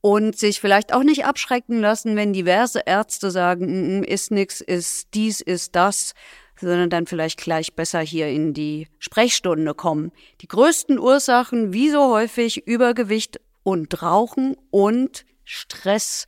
[0.00, 4.60] und sich vielleicht auch nicht abschrecken lassen, wenn diverse Ärzte sagen, mm, mm, ist nix,
[4.60, 6.14] ist dies, ist das,
[6.60, 10.12] sondern dann vielleicht gleich besser hier in die Sprechstunde kommen.
[10.40, 16.26] Die größten Ursachen, wie so häufig, Übergewicht und Rauchen und Stress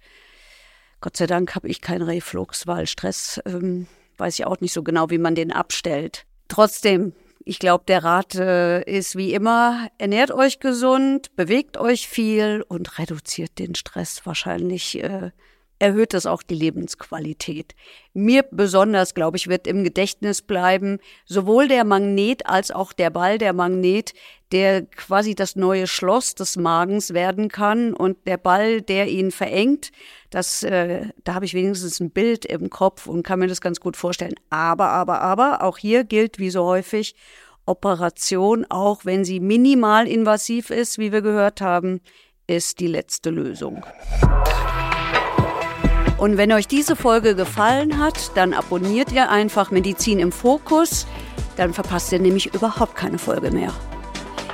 [1.05, 3.87] Gott sei Dank habe ich keinen Reflux, weil Stress ähm,
[4.17, 6.25] weiß ich auch nicht so genau, wie man den abstellt.
[6.49, 7.13] Trotzdem,
[7.45, 12.99] ich glaube, der Rat äh, ist wie immer, ernährt euch gesund, bewegt euch viel und
[12.99, 14.99] reduziert den Stress wahrscheinlich.
[15.05, 15.33] Äh,
[15.79, 17.75] erhöht das auch die Lebensqualität.
[18.13, 23.39] Mir besonders, glaube ich, wird im Gedächtnis bleiben, sowohl der Magnet als auch der Ball,
[23.39, 24.15] der Magnet,
[24.53, 29.91] der quasi das neue Schloss des Magens werden kann und der Ball, der ihn verengt.
[30.31, 33.81] Das, äh, da habe ich wenigstens ein Bild im Kopf und kann mir das ganz
[33.81, 34.35] gut vorstellen.
[34.51, 37.17] Aber, aber, aber, auch hier gilt wie so häufig,
[37.67, 42.01] Operation, auch wenn sie minimal invasiv ist, wie wir gehört haben,
[42.47, 43.85] ist die letzte Lösung.
[46.19, 51.07] Und wenn euch diese Folge gefallen hat, dann abonniert ihr einfach Medizin im Fokus.
[51.57, 53.73] Dann verpasst ihr nämlich überhaupt keine Folge mehr.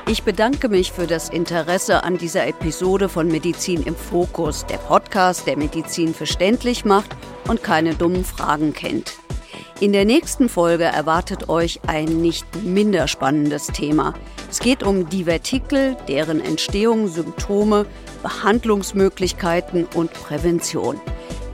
[0.08, 5.46] Ich bedanke mich für das Interesse an dieser Episode von Medizin im Fokus, der Podcast,
[5.46, 7.10] der Medizin verständlich macht
[7.46, 9.12] und keine dummen Fragen kennt.
[9.78, 14.14] In der nächsten Folge erwartet euch ein nicht minder spannendes Thema.
[14.50, 17.86] Es geht um Divertikel, deren Entstehung, Symptome,
[18.22, 21.00] Behandlungsmöglichkeiten und Prävention.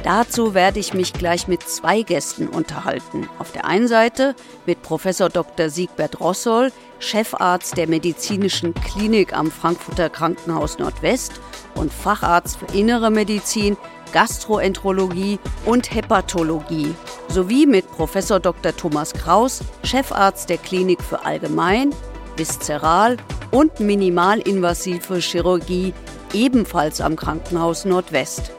[0.07, 3.29] Dazu werde ich mich gleich mit zwei Gästen unterhalten.
[3.41, 5.69] Auf der einen Seite mit Professor Dr.
[5.69, 11.33] Siegbert Rossol, Chefarzt der medizinischen Klinik am Frankfurter Krankenhaus Nordwest
[11.75, 13.77] und Facharzt für Innere Medizin,
[14.13, 16.95] Gastroenterologie und Hepatologie,
[17.27, 18.77] sowie mit Professor Dr.
[18.77, 21.93] Thomas Kraus, Chefarzt der Klinik für Allgemein,
[22.37, 23.17] Viszeral
[23.51, 25.93] und Minimalinvasive Chirurgie,
[26.33, 28.53] ebenfalls am Krankenhaus Nordwest.